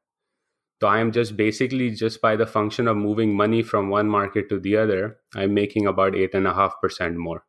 [0.80, 4.48] तो I am just basically just by the function of moving money from one market
[4.48, 5.04] to the other
[5.36, 7.40] I am making about eight and half percent more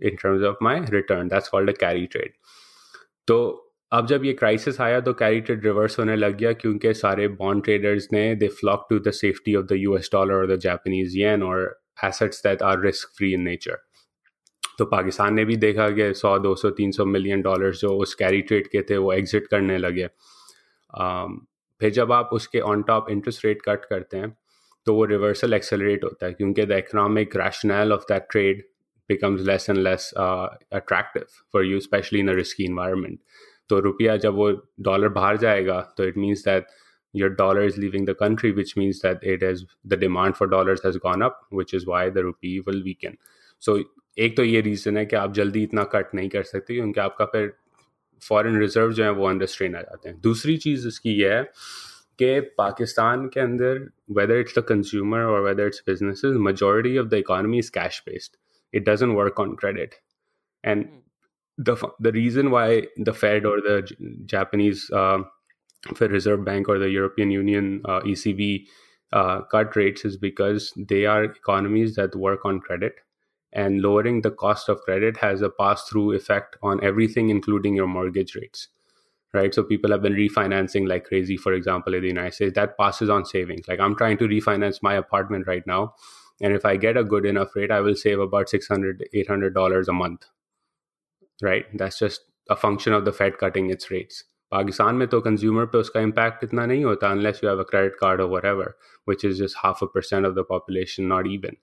[0.00, 2.32] in terms of my return that's called a carry trade
[3.28, 3.38] तो
[3.92, 7.64] अब जब ये crisis आया तो carry trade reverse होने लग गया क्योंकि सारे बॉन्ड
[7.64, 11.42] ट्रेडर्स ने they flock to the safety of the US dollar और द जापानीज येन
[11.42, 11.60] और
[12.04, 13.78] assets that are risk free in nature
[14.78, 18.66] तो पाकिस्तान ने भी देखा कि 100 200 300 मिलियन डॉलर्स जो उस कैरी ट्रेड
[18.66, 20.06] के थे वो एग्जिट करने लगे
[21.80, 24.36] फिर जब आप उसके on top interest rate cut करते हैं
[24.86, 28.62] तो वो रिवर्सल एक्सेलरेट होता है क्योंकि the economic rationale of that trade
[29.10, 33.20] less and less uh, attractive for you, especially in a risky environment.
[33.68, 34.50] तो रुपया जब वो
[34.80, 36.66] डॉलर बाहर जाएगा तो it means that
[37.14, 40.82] your dollar is leaving the country, which means that it has the demand for dollars
[40.82, 43.16] has gone up, which is why the rupee will weaken.
[43.62, 43.78] So
[44.18, 47.24] एक तो ये रीज़न है कि आप जल्दी इतना कट नहीं कर सकते क्योंकि आपका
[47.24, 47.52] फिर
[48.22, 51.42] फॉरेन रिज़र्व जो है वो अंडर स्ट्रेन आ जाते हैं। दूसरी चीज़ इसकी ये है
[52.22, 53.78] कि पाकिस्तान के अंदर
[54.18, 58.36] वेदर इट्स द कंज्यूमर और whether it's business majority of the economy is cash based
[58.74, 59.94] it doesn't work on credit
[60.64, 60.84] and
[61.58, 63.88] the the reason why the Fed or the
[64.26, 65.18] Japanese uh,
[65.96, 68.68] Fed Reserve Bank or the European Union uh, ECB
[69.12, 72.94] uh, cut rates is because they are economies that work on credit
[73.52, 77.86] and lowering the cost of credit has a pass through effect on everything including your
[77.86, 78.68] mortgage rates
[79.34, 79.54] right?
[79.54, 82.54] So people have been refinancing like crazy for example in the united states.
[82.54, 83.68] That passes on savings.
[83.68, 85.94] Like i'm trying to refinance my apartment right now
[86.40, 89.88] and if i get a good enough rate i will save about 600 800 dollars
[89.88, 90.26] a month
[91.44, 91.62] right?
[91.76, 94.20] That's just a function of the fed cutting its rates.
[94.50, 97.96] Pakistan में तो consumer पे उसका impact इतना नहीं होता unless you have a credit
[97.96, 98.66] card और whatever,
[99.08, 101.54] which is just half a percent of the population, not even,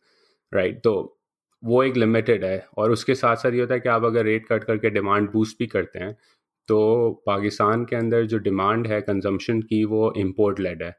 [0.56, 0.84] right?
[0.84, 1.20] तो
[1.64, 4.48] वो एक लिमिटेड है और उसके साथ साथ ये होता है कि आप अगर रेट
[4.48, 6.18] कट करके डिमांड बूस्ट भी करते हैं
[6.68, 10.98] तो पाकिस्तान के अंदर जो डिमांड है कंजम्पशन की, वो इम्पोर्ट लेड है।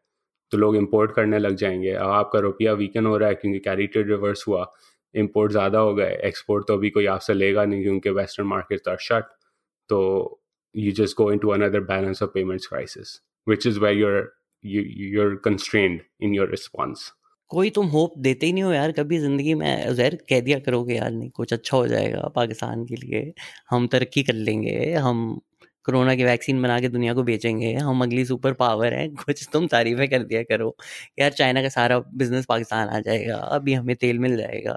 [0.50, 3.86] तो लोग इम्पोर्ट करने लग जाएँगे। अब आपका रुपया वीकन हो रहा है क्योंकि कैरी
[3.86, 4.72] ट्रेड रिवर्स हुआ।
[5.14, 8.96] इम्पोर्ट ज़्यादा हो गए एक्सपोर्ट तो अभी कोई आपसे लेगा नहीं क्योंकि वेस्टर्न मार्केट आर
[9.02, 9.24] शट
[9.90, 10.00] तो
[10.74, 14.32] you just go into another balance of payments crisis which is where you're
[14.64, 17.10] you're constrained in your response
[17.50, 20.94] कोई तुम होप देते ही नहीं हो यार, कभी ज़िंदगी में जहर कह दिया करोगे
[20.96, 23.32] यार नहीं, कुछ अच्छा हो जाएगा पाकिस्तान के लिए,
[23.70, 25.40] हम तरक्की कर लेंगे, हम
[25.84, 29.66] कोरोना की वैक्सीन बना के दुनिया को बेचेंगे, हम अगली सुपर पावर हैं, कुछ तुम
[29.68, 30.74] तारीफें कर दिया करो,
[31.18, 34.76] यार चाइना का सारा बिज़नेस पाकिस्तान आ जाएगा, अभी हमें तेल मिल जाएगा।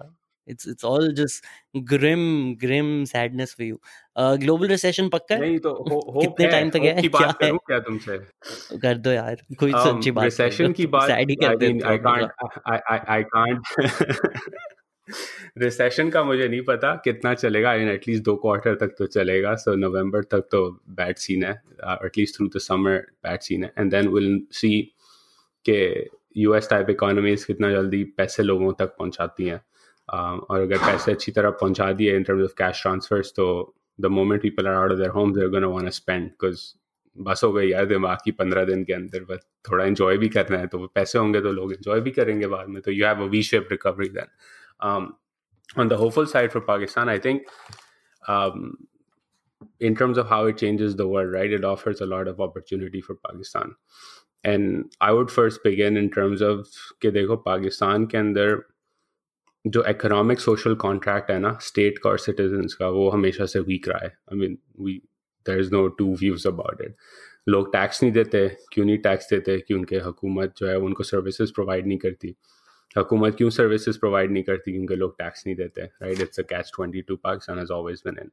[0.50, 1.46] It's it's all just
[1.78, 3.80] grim grim sadness for you
[4.20, 5.42] global recession पक्का है?
[5.42, 7.02] नहीं तो हो, हो कितने टाइम तक है?
[7.02, 7.52] क्या है?
[7.52, 8.18] क्या तुमसे?
[8.78, 11.98] कर दो यार कोई um, सच्ची बात रिसेशन की बात सैड ही कर दे I
[11.98, 12.32] can't
[12.68, 13.62] I I can't
[15.58, 19.72] recession का मुझे नहीं पता कितना चलेगा। आई एटलीस्ट दो क्वार्टर तक तो चलेगा। सो
[19.72, 21.52] so, नवंबर तक तो बैड सीन है।
[22.06, 24.82] At least through the summer bad scene है। एंड देन विल सी
[25.66, 25.80] के
[26.38, 29.62] यूएस टाइप इकोनॉमीज कितना जल्दी पैसे लोगों तक पहुंचाती हैं।
[30.13, 33.47] और अगर पैसे अच्छी तरह पहुंचा दिए in terms of cash transfers तो
[34.01, 36.63] the moment people are out of their Holmes there gonna want spend because
[37.17, 40.59] बस हो गई यार दिमाग की पंद्रह दिन के अंदर बस थोड़ा इन्जॉय भी करना
[40.59, 43.29] है तो पैसे होंगे तो लोग इन्जॉय भी करेंगे बाद में तो you have a
[43.37, 45.13] V shape recovery then
[45.77, 47.43] on the hopeful side for Pakistan, I think
[48.29, 48.77] um,
[49.81, 53.01] in terms of how it changes the world, right, it offers a lot of opportunity
[53.01, 53.75] for Pakistan.
[54.45, 56.69] And I would first begin in terms of
[57.03, 58.55] कि देखो पाकिस्तान के अंदर
[59.65, 63.89] जो economic social contract है ना state का और citizen का वो हमेशा से वीक
[63.89, 65.01] रहा है I mean we
[65.47, 66.97] there is no to views about it
[67.49, 71.87] लोग टैक्स नहीं देते क्यों नहीं टैक्स देते क्योंकि हुकूमत जो है उनको सर्विसेज प्रोवाइड
[71.87, 72.35] नहीं करती
[72.97, 76.71] हुकूमत क्यों सर्विसेज प्रोवाइड नहीं करती क्योंकि लोग टैक्स नहीं देते right it's a catch
[76.77, 78.31] twenty two Pakistan has always been in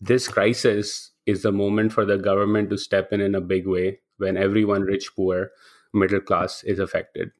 [0.00, 4.00] this crisis is the moment for the government to step in in a big way
[4.18, 5.50] when everyone rich poor
[5.94, 7.32] middle class is affected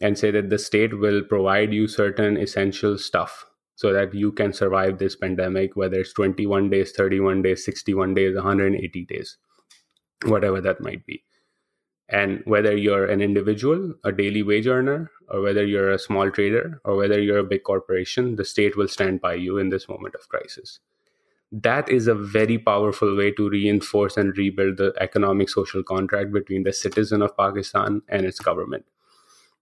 [0.00, 4.52] and say that the state will provide you certain essential stuff so that you can
[4.52, 9.36] survive this pandemic, whether it's 21 days, 31 days, 61 days, 180 days,
[10.24, 11.22] whatever that might be.
[12.08, 16.80] And whether you're an individual, a daily wage earner, or whether you're a small trader,
[16.84, 20.14] or whether you're a big corporation, the state will stand by you in this moment
[20.14, 20.78] of crisis.
[21.50, 26.62] That is a very powerful way to reinforce and rebuild the economic social contract between
[26.62, 28.84] the citizen of Pakistan and its government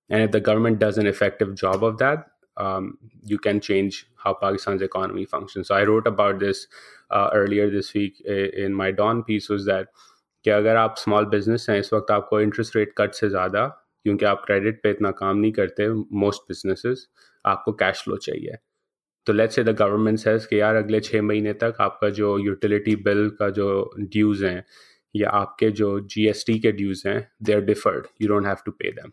[0.10, 2.28] and if the government does an effective job of that,
[2.58, 5.68] um, you can change how Pakistan's economy functions.
[5.68, 6.68] So I wrote about this
[7.10, 9.88] uh, earlier this week in my Dawn piece was that
[10.46, 13.66] कि अगर आप small business हैं इस वक्त आपको interest rate cut से ज़्यादा
[14.06, 17.08] क्योंकि आप क्रेडिट पे इतना काम नहीं करते मोस्ट बिजनेसेस
[17.46, 18.58] आपको कैश फ्लो चाहिए
[19.28, 22.96] तो let's say the government says कि यार अगले छः महीने तक आपका जो यूटिलिटी
[23.08, 23.70] बिल का जो
[24.00, 24.64] ड्यूज़ हैं
[25.16, 28.92] या आपके जो जीएसटी के ड्यूज़ हैं they are deferred you don't have to pay
[28.92, 29.12] them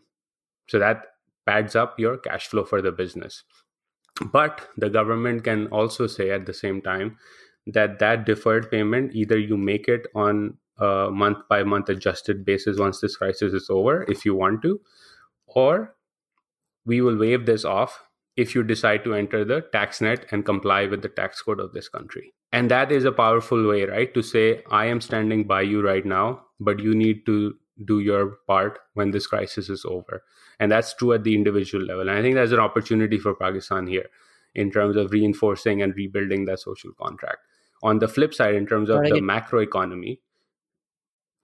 [0.68, 1.06] so that
[1.46, 3.44] pads up your cash flow for the business.
[4.32, 7.16] But the government can also say at the same time
[7.66, 12.78] that that deferred payment either you make it on a month by month adjusted basis
[12.78, 14.80] once this crisis is over if you want to
[15.46, 15.94] or
[16.84, 18.02] we will waive this off
[18.36, 21.72] if you decide to enter the tax net and comply with the tax code of
[21.72, 25.60] this country and that is a powerful way right to say i am standing by
[25.60, 27.54] you right now but you need to
[27.84, 30.22] do your part when this crisis is over.
[30.60, 32.02] And that's true at the individual level.
[32.02, 34.08] And I think there's an opportunity for Pakistan here
[34.54, 37.38] in terms of reinforcing and rebuilding that social contract.
[37.82, 40.20] On the flip side, in terms of the macro economy,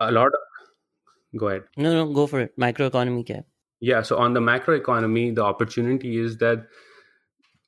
[0.01, 1.65] a lot of, go ahead.
[1.77, 2.57] No, no, go for it.
[2.59, 3.43] Macroeconomy, क्या
[3.81, 4.03] yeah.
[4.03, 6.67] So on the macro economy, the opportunity is that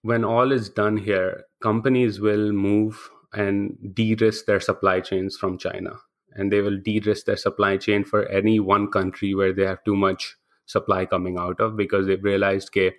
[0.02, 6.00] when all is done here, companies will move and de-risk their supply chains from China,
[6.35, 9.95] and they will de-risk their supply chain for any one country where they have too
[9.95, 10.35] much
[10.65, 12.93] supply coming out of because they've realized that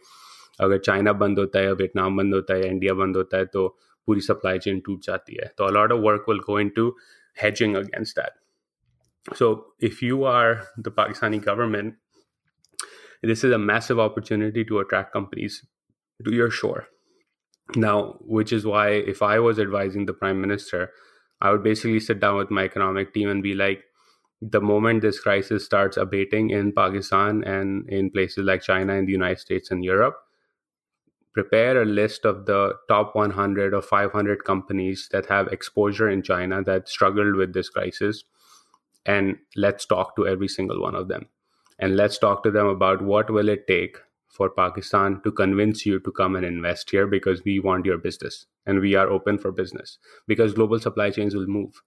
[0.61, 3.67] अगर China बंद होता है Vietnam बंद होता है India बंद होता है तो
[4.07, 6.85] पूरी सप्लाई चेन टूट जाती है तो a lot of work will go into
[7.43, 8.37] hedging against that.
[9.39, 9.49] So
[9.91, 11.95] if you are the Pakistani government
[13.23, 15.65] this is a massive opportunity to attract companies
[16.25, 16.87] to your shore.
[17.75, 20.91] Now, which is why if I was advising the prime minister,
[21.42, 23.84] I would basically sit down with my economic team and be like,
[24.42, 29.12] the moment this crisis starts abating in Pakistan and in places like China and the
[29.12, 30.18] United States and Europe,
[31.34, 36.64] prepare a list of the top 100 or 500 companies that have exposure in China
[36.64, 38.24] that struggled with this crisis.
[39.06, 41.28] And let's talk to every single one of them
[41.82, 43.98] and let's talk to them about what will it take
[44.32, 48.46] for Pakistan to convince you to come and invest here because we want your business
[48.66, 51.82] and we are open for business because global supply chains will move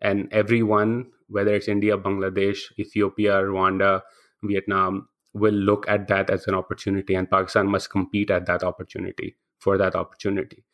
[0.00, 4.02] and everyone whether it's India, Bangladesh, Ethiopia, Rwanda,
[4.42, 9.36] Vietnam will look at that as an opportunity and Pakistan must compete at that opportunity
[9.58, 10.64] for that opportunity.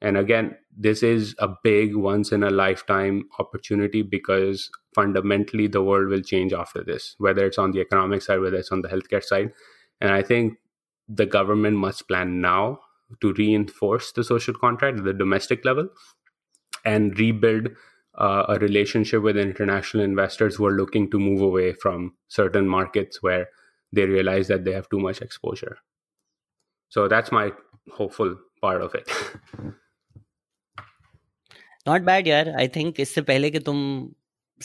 [0.00, 6.08] And again, this is a big once in a lifetime opportunity because fundamentally the world
[6.08, 9.22] will change after this, whether it's on the economic side, whether it's on the healthcare
[9.22, 9.52] side.
[10.00, 10.58] And I think
[11.07, 12.79] the government must plan now
[13.21, 15.89] to reinforce the social contract at the domestic level
[16.85, 17.69] and rebuild
[18.17, 23.21] uh, a relationship with international investors who are looking to move away from certain markets
[23.21, 23.47] where
[23.93, 25.77] they realize that they have too much exposure.
[26.89, 27.51] So that's my
[27.91, 29.09] hopeful part of it.
[31.87, 33.77] Not bad यार I think इससे पहले कि तुम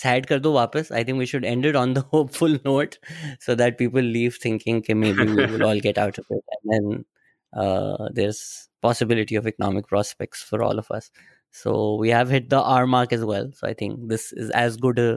[0.02, 2.94] sad कर दो वापस I think we should and it on the hopeful note
[3.46, 6.54] so that people leave thinking कि maybe we will all get out of it
[6.54, 7.04] and then
[8.14, 8.42] there is
[8.86, 11.10] possibility of economic prospects for all of us
[11.50, 14.76] so we have hit the r mark as well so i think this is as
[14.86, 15.08] good a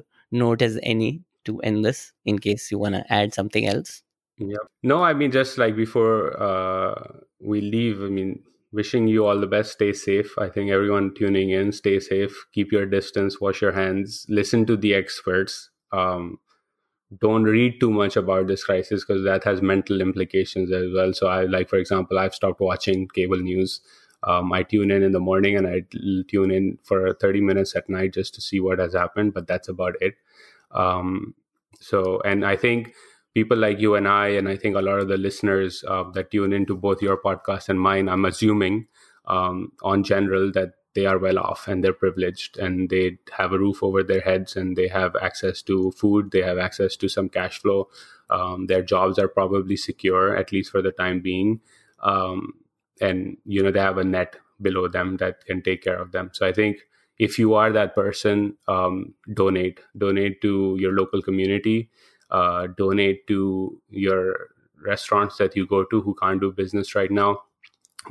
[0.44, 1.10] note as any
[1.50, 2.04] to end this
[2.34, 3.96] in case you want to add something else
[4.38, 6.14] yeah no i mean just like before
[6.50, 6.94] uh,
[7.54, 8.32] we leave i mean
[8.75, 9.73] wishing you all the best.
[9.73, 10.37] Stay safe.
[10.37, 12.47] I think everyone tuning in, stay safe.
[12.53, 13.41] Keep your distance.
[13.41, 14.27] Wash your hands.
[14.29, 15.71] Listen to the experts.
[15.93, 16.39] Um,
[17.21, 21.13] don't read too much about this crisis because that has mental implications as well.
[21.13, 23.81] So, I like, for example, I've stopped watching cable news.
[24.25, 25.85] Um, I tune in in the morning and I
[26.29, 29.69] tune in for 30 minutes at night just to see what has happened, but that's
[29.69, 30.15] about it.
[30.73, 31.35] Um,
[31.81, 32.95] so, and I think
[33.35, 36.31] people like you and I, and I think a lot of the listeners uh, that
[36.31, 38.87] tune into both your podcast and mine, I'm assuming
[39.27, 43.59] um, on general that they are well off and they're privileged and they have a
[43.59, 47.29] roof over their heads and they have access to food, they have access to some
[47.29, 47.89] cash flow.
[48.31, 51.61] Um, their jobs are probably secure, at least for the time being.
[52.03, 52.55] Um,
[53.01, 56.31] and, you know, they have a net below them that can take care of them.
[56.33, 56.79] So I think
[57.19, 61.91] if you are that person, um, donate, donate to your local community
[62.35, 64.49] uh, donate to your
[64.85, 67.43] restaurants that you go to who can't do business right now.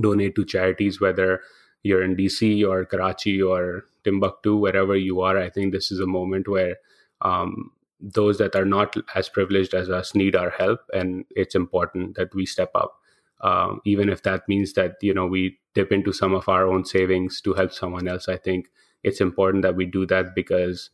[0.01, 1.41] Donate to charities whether
[1.83, 5.37] you're in dc or karachi or timbuktu wherever you are.
[5.37, 6.77] I think this is a moment where
[7.21, 12.15] um, those that are not as privileged as us need our help and it's important
[12.15, 12.95] that we step up.
[13.41, 16.85] Um, even if that means that you know we dip into some of our own
[16.85, 18.69] savings to help someone else i think
[19.03, 20.91] it's important that we do that because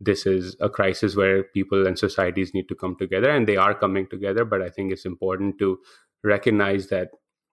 [0.00, 3.74] this is a crisis where people and societies need to come together and they are
[3.74, 5.78] coming together but i think it's important to
[6.24, 7.08] recognize that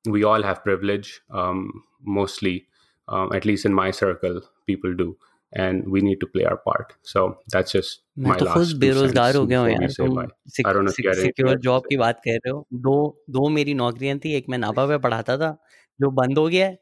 [0.06, 1.72] we all have privilege um,
[2.02, 2.68] mostly
[3.08, 5.18] um, at least in my circle people do
[5.54, 8.72] and we need to play our part so that's just मैं my तो खुद last
[8.72, 10.28] two बेरोजगार cents हो गया हूँ before we यार say तुम bye
[10.66, 11.90] I don't know if you had anything secure else to job say.
[11.90, 15.38] की बात कर रहे हो दो दो मेरी नौकरियां थी एक मैं नापा पे पढ़ाता
[15.38, 15.58] था
[16.02, 16.80] जो बंद हो गया है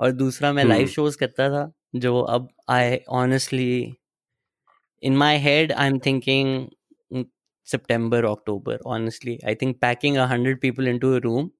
[0.00, 3.96] और दूसरा मैं लाइव हम्म शोज करता था जो अब I honestly
[5.02, 6.70] in my head i'm thinking
[7.12, 7.26] mm,
[7.64, 11.52] september october honestly i think packing a 100 people into a room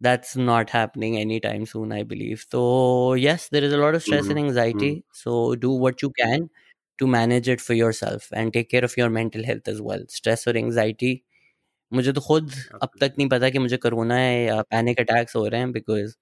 [0.00, 4.30] that's not happening anytime soon i believe so yes there is a lot of stress
[4.30, 6.48] and Mhm, anxiety so do what you can
[6.98, 10.46] to manage it for yourself and take care of your mental health as well stress
[10.48, 11.12] और anxiety
[11.92, 12.50] मुझे तो खुद
[12.82, 16.14] अब तक नहीं पता कि मुझे कोरोना है या पैनिक अटैक्स हो रहे हैं because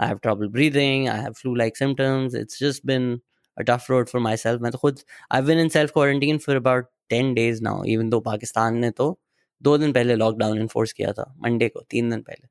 [0.00, 3.10] I have trouble breathing I have flu like symptoms it's just bin
[3.56, 5.00] a tough road for my self मैं तो खुद
[5.32, 9.18] आई बिन in self quarantine for about ten days now even though Pakistan ने तो
[9.62, 12.48] दो दिन पहले लॉकडाउन इन्फोर्स किया था मंडे को तीन दिन पहले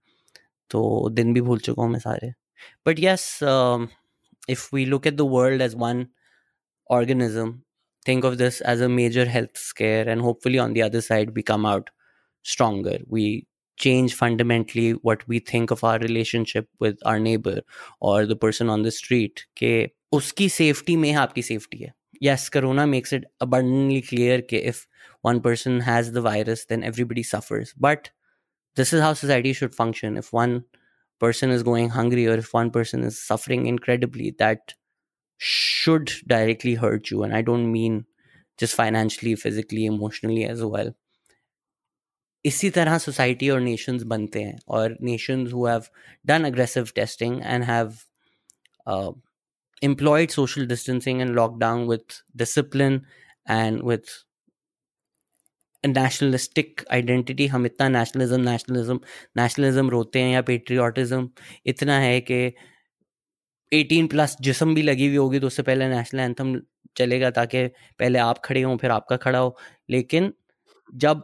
[0.71, 2.33] तो दिन भी भूल चुका हूँ मैं सारे
[2.87, 3.27] but yes
[4.49, 6.05] if we look at the world as one
[6.89, 7.51] organism
[8.05, 11.43] think of this as a major health scare and hopefully on the other side we
[11.43, 11.89] come out
[12.45, 13.25] stronger we
[13.77, 17.61] change fundamentally what we think of our relationship with our neighbor
[18.01, 19.71] or the person on the street के
[20.16, 21.92] उसकी safety में आपकी safety है
[22.24, 24.86] yes corona makes it abundantly clear कि if
[25.28, 28.10] one person has the virus then everybody suffers but
[28.76, 30.56] this is how society should function if one
[31.20, 34.74] person is going hungry or if one person is suffering incredibly that
[35.40, 38.04] should directly hurt you and i don't mean
[38.58, 40.94] just financially physically emotionally as well
[42.44, 45.84] इसी तरह society और Nations बनते हैं और nations who have
[46.26, 47.94] done aggressive testing and have
[49.82, 53.02] employed social distancing and lockdown with discipline
[53.46, 54.04] and with
[55.84, 59.00] a nationalistic identity हम इतना nationalism nationalism
[59.38, 61.26] nationalism रोते हैं या patriotism
[61.66, 62.54] इतना है कि
[63.72, 66.60] 18 प्लस जिसम भी लगी हुई होगी तो उससे पहले नेशनल एंथम
[66.96, 67.66] चलेगा ताकि
[67.98, 69.56] पहले आप खड़े हों फिर आपका खड़ा हो
[69.90, 70.32] लेकिन
[71.04, 71.22] जब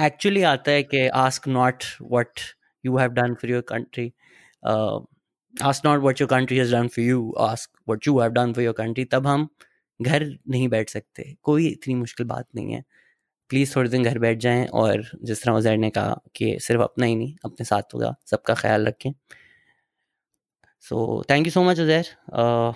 [0.00, 2.40] एक्चुअली आता है कि ask not what
[2.84, 4.12] you have done for your country
[5.53, 8.63] ask not what your country has done for you ask what you have done for
[8.63, 9.47] your country तब हम
[10.01, 12.83] घर नहीं बैठ सकते कोई इतनी मुश्किल बात नहीं है
[13.49, 17.05] प्लीज़ थोड़े दिन घर बैठ जाएं और जिस तरह उजैर ने कहा कि सिर्फ अपना
[17.05, 19.11] ही नहीं अपने साथ होगा सबका ख्याल रखें
[20.83, 22.05] So thank you so much, Uzair.
[22.31, 22.73] Uh,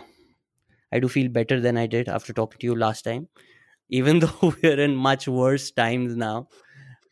[0.92, 3.28] I do feel better than I did after talking to you last time,
[3.92, 6.48] even though we're in much worse times now.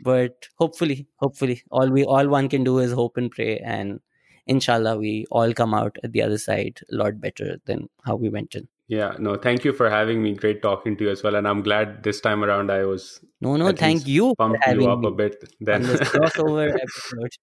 [0.01, 3.99] But hopefully, hopefully, all we all one can do is hope and pray, and
[4.45, 8.29] inshallah, we all come out at the other side a lot better than how we
[8.29, 8.67] went in.
[8.87, 10.33] Yeah, no, thank you for having me.
[10.33, 11.35] Great talking to you as well.
[11.35, 14.35] And I'm glad this time around I was No, no, at thank least you for
[14.37, 15.35] pumped having you up me a bit.
[15.43, 17.35] on Then, this crossover episode.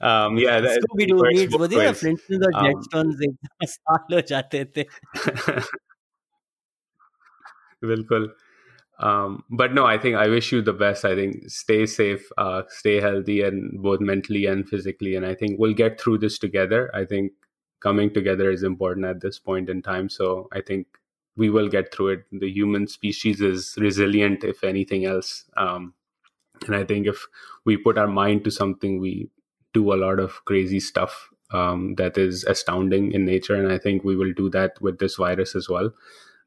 [0.00, 2.02] um, yeah, that, Scooby it Doo works meets both वो देखा ways.
[2.02, 4.84] Flintstones और Um, Jetstones एकदम साल हो जाते थे
[7.82, 8.28] Bilkul.
[8.99, 11.05] um, but no, I think I wish you the best.
[11.05, 15.15] I think stay safe, uh, stay healthy, and both mentally and physically.
[15.15, 16.91] And I think we'll get through this together.
[16.93, 17.31] I think
[17.79, 20.09] coming together is important at this point in time.
[20.09, 20.87] So I think
[21.37, 22.25] we will get through it.
[22.31, 25.45] The human species is resilient, if anything else.
[25.55, 25.93] Um,
[26.67, 27.25] and I think if
[27.65, 29.29] we put our mind to something, we
[29.73, 33.55] do a lot of crazy stuff um, that is astounding in nature.
[33.55, 35.91] And I think we will do that with this virus as well.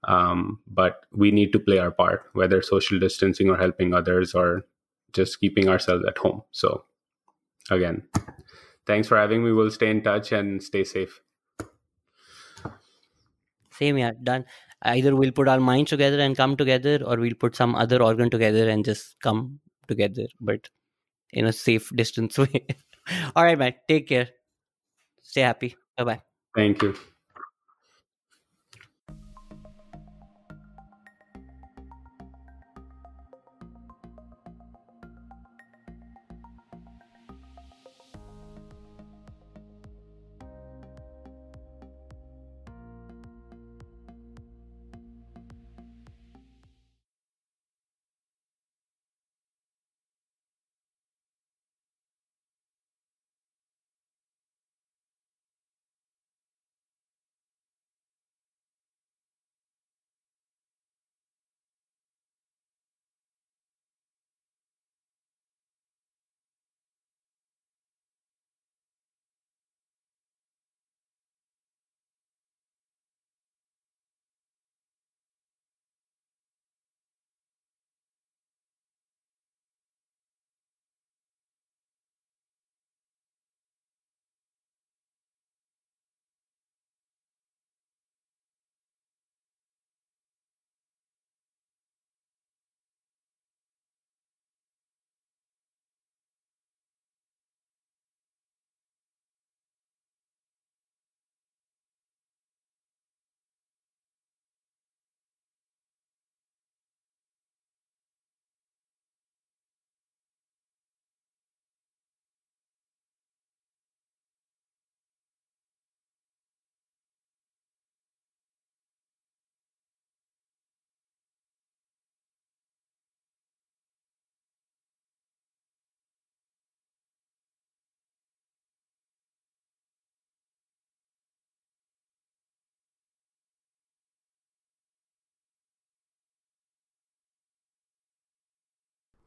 [0.04, 4.64] Um, but we need to play our part, whether social distancing or helping others or
[5.12, 6.42] just keeping ourselves at home.
[6.50, 6.84] So,
[7.70, 8.02] again,
[8.86, 9.52] thanks for having me.
[9.52, 11.20] We'll stay in touch and stay safe.
[13.72, 14.44] Same, yeah, done.
[14.84, 18.30] Either we'll put our minds together and come together, or we'll put some other organ
[18.30, 20.68] together and just come together, but
[21.32, 22.66] in a safe distance way.
[23.36, 23.74] All right, man.
[23.88, 24.28] Take care.
[25.22, 25.76] Stay happy.
[25.96, 26.20] Bye bye.
[26.54, 26.94] Thank you.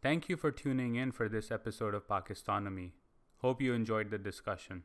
[0.05, 2.91] Thank you for tuning in for this episode of Pakistonomy.
[3.37, 4.83] Hope you enjoyed the discussion.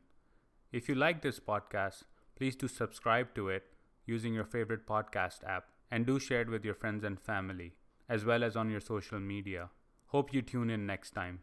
[0.71, 3.65] If you like this podcast, please do subscribe to it
[4.07, 7.75] using your favorite podcast app and do share it with your friends and family,
[8.09, 9.69] as well as on your social media.
[10.07, 11.41] Hope you tune in next time.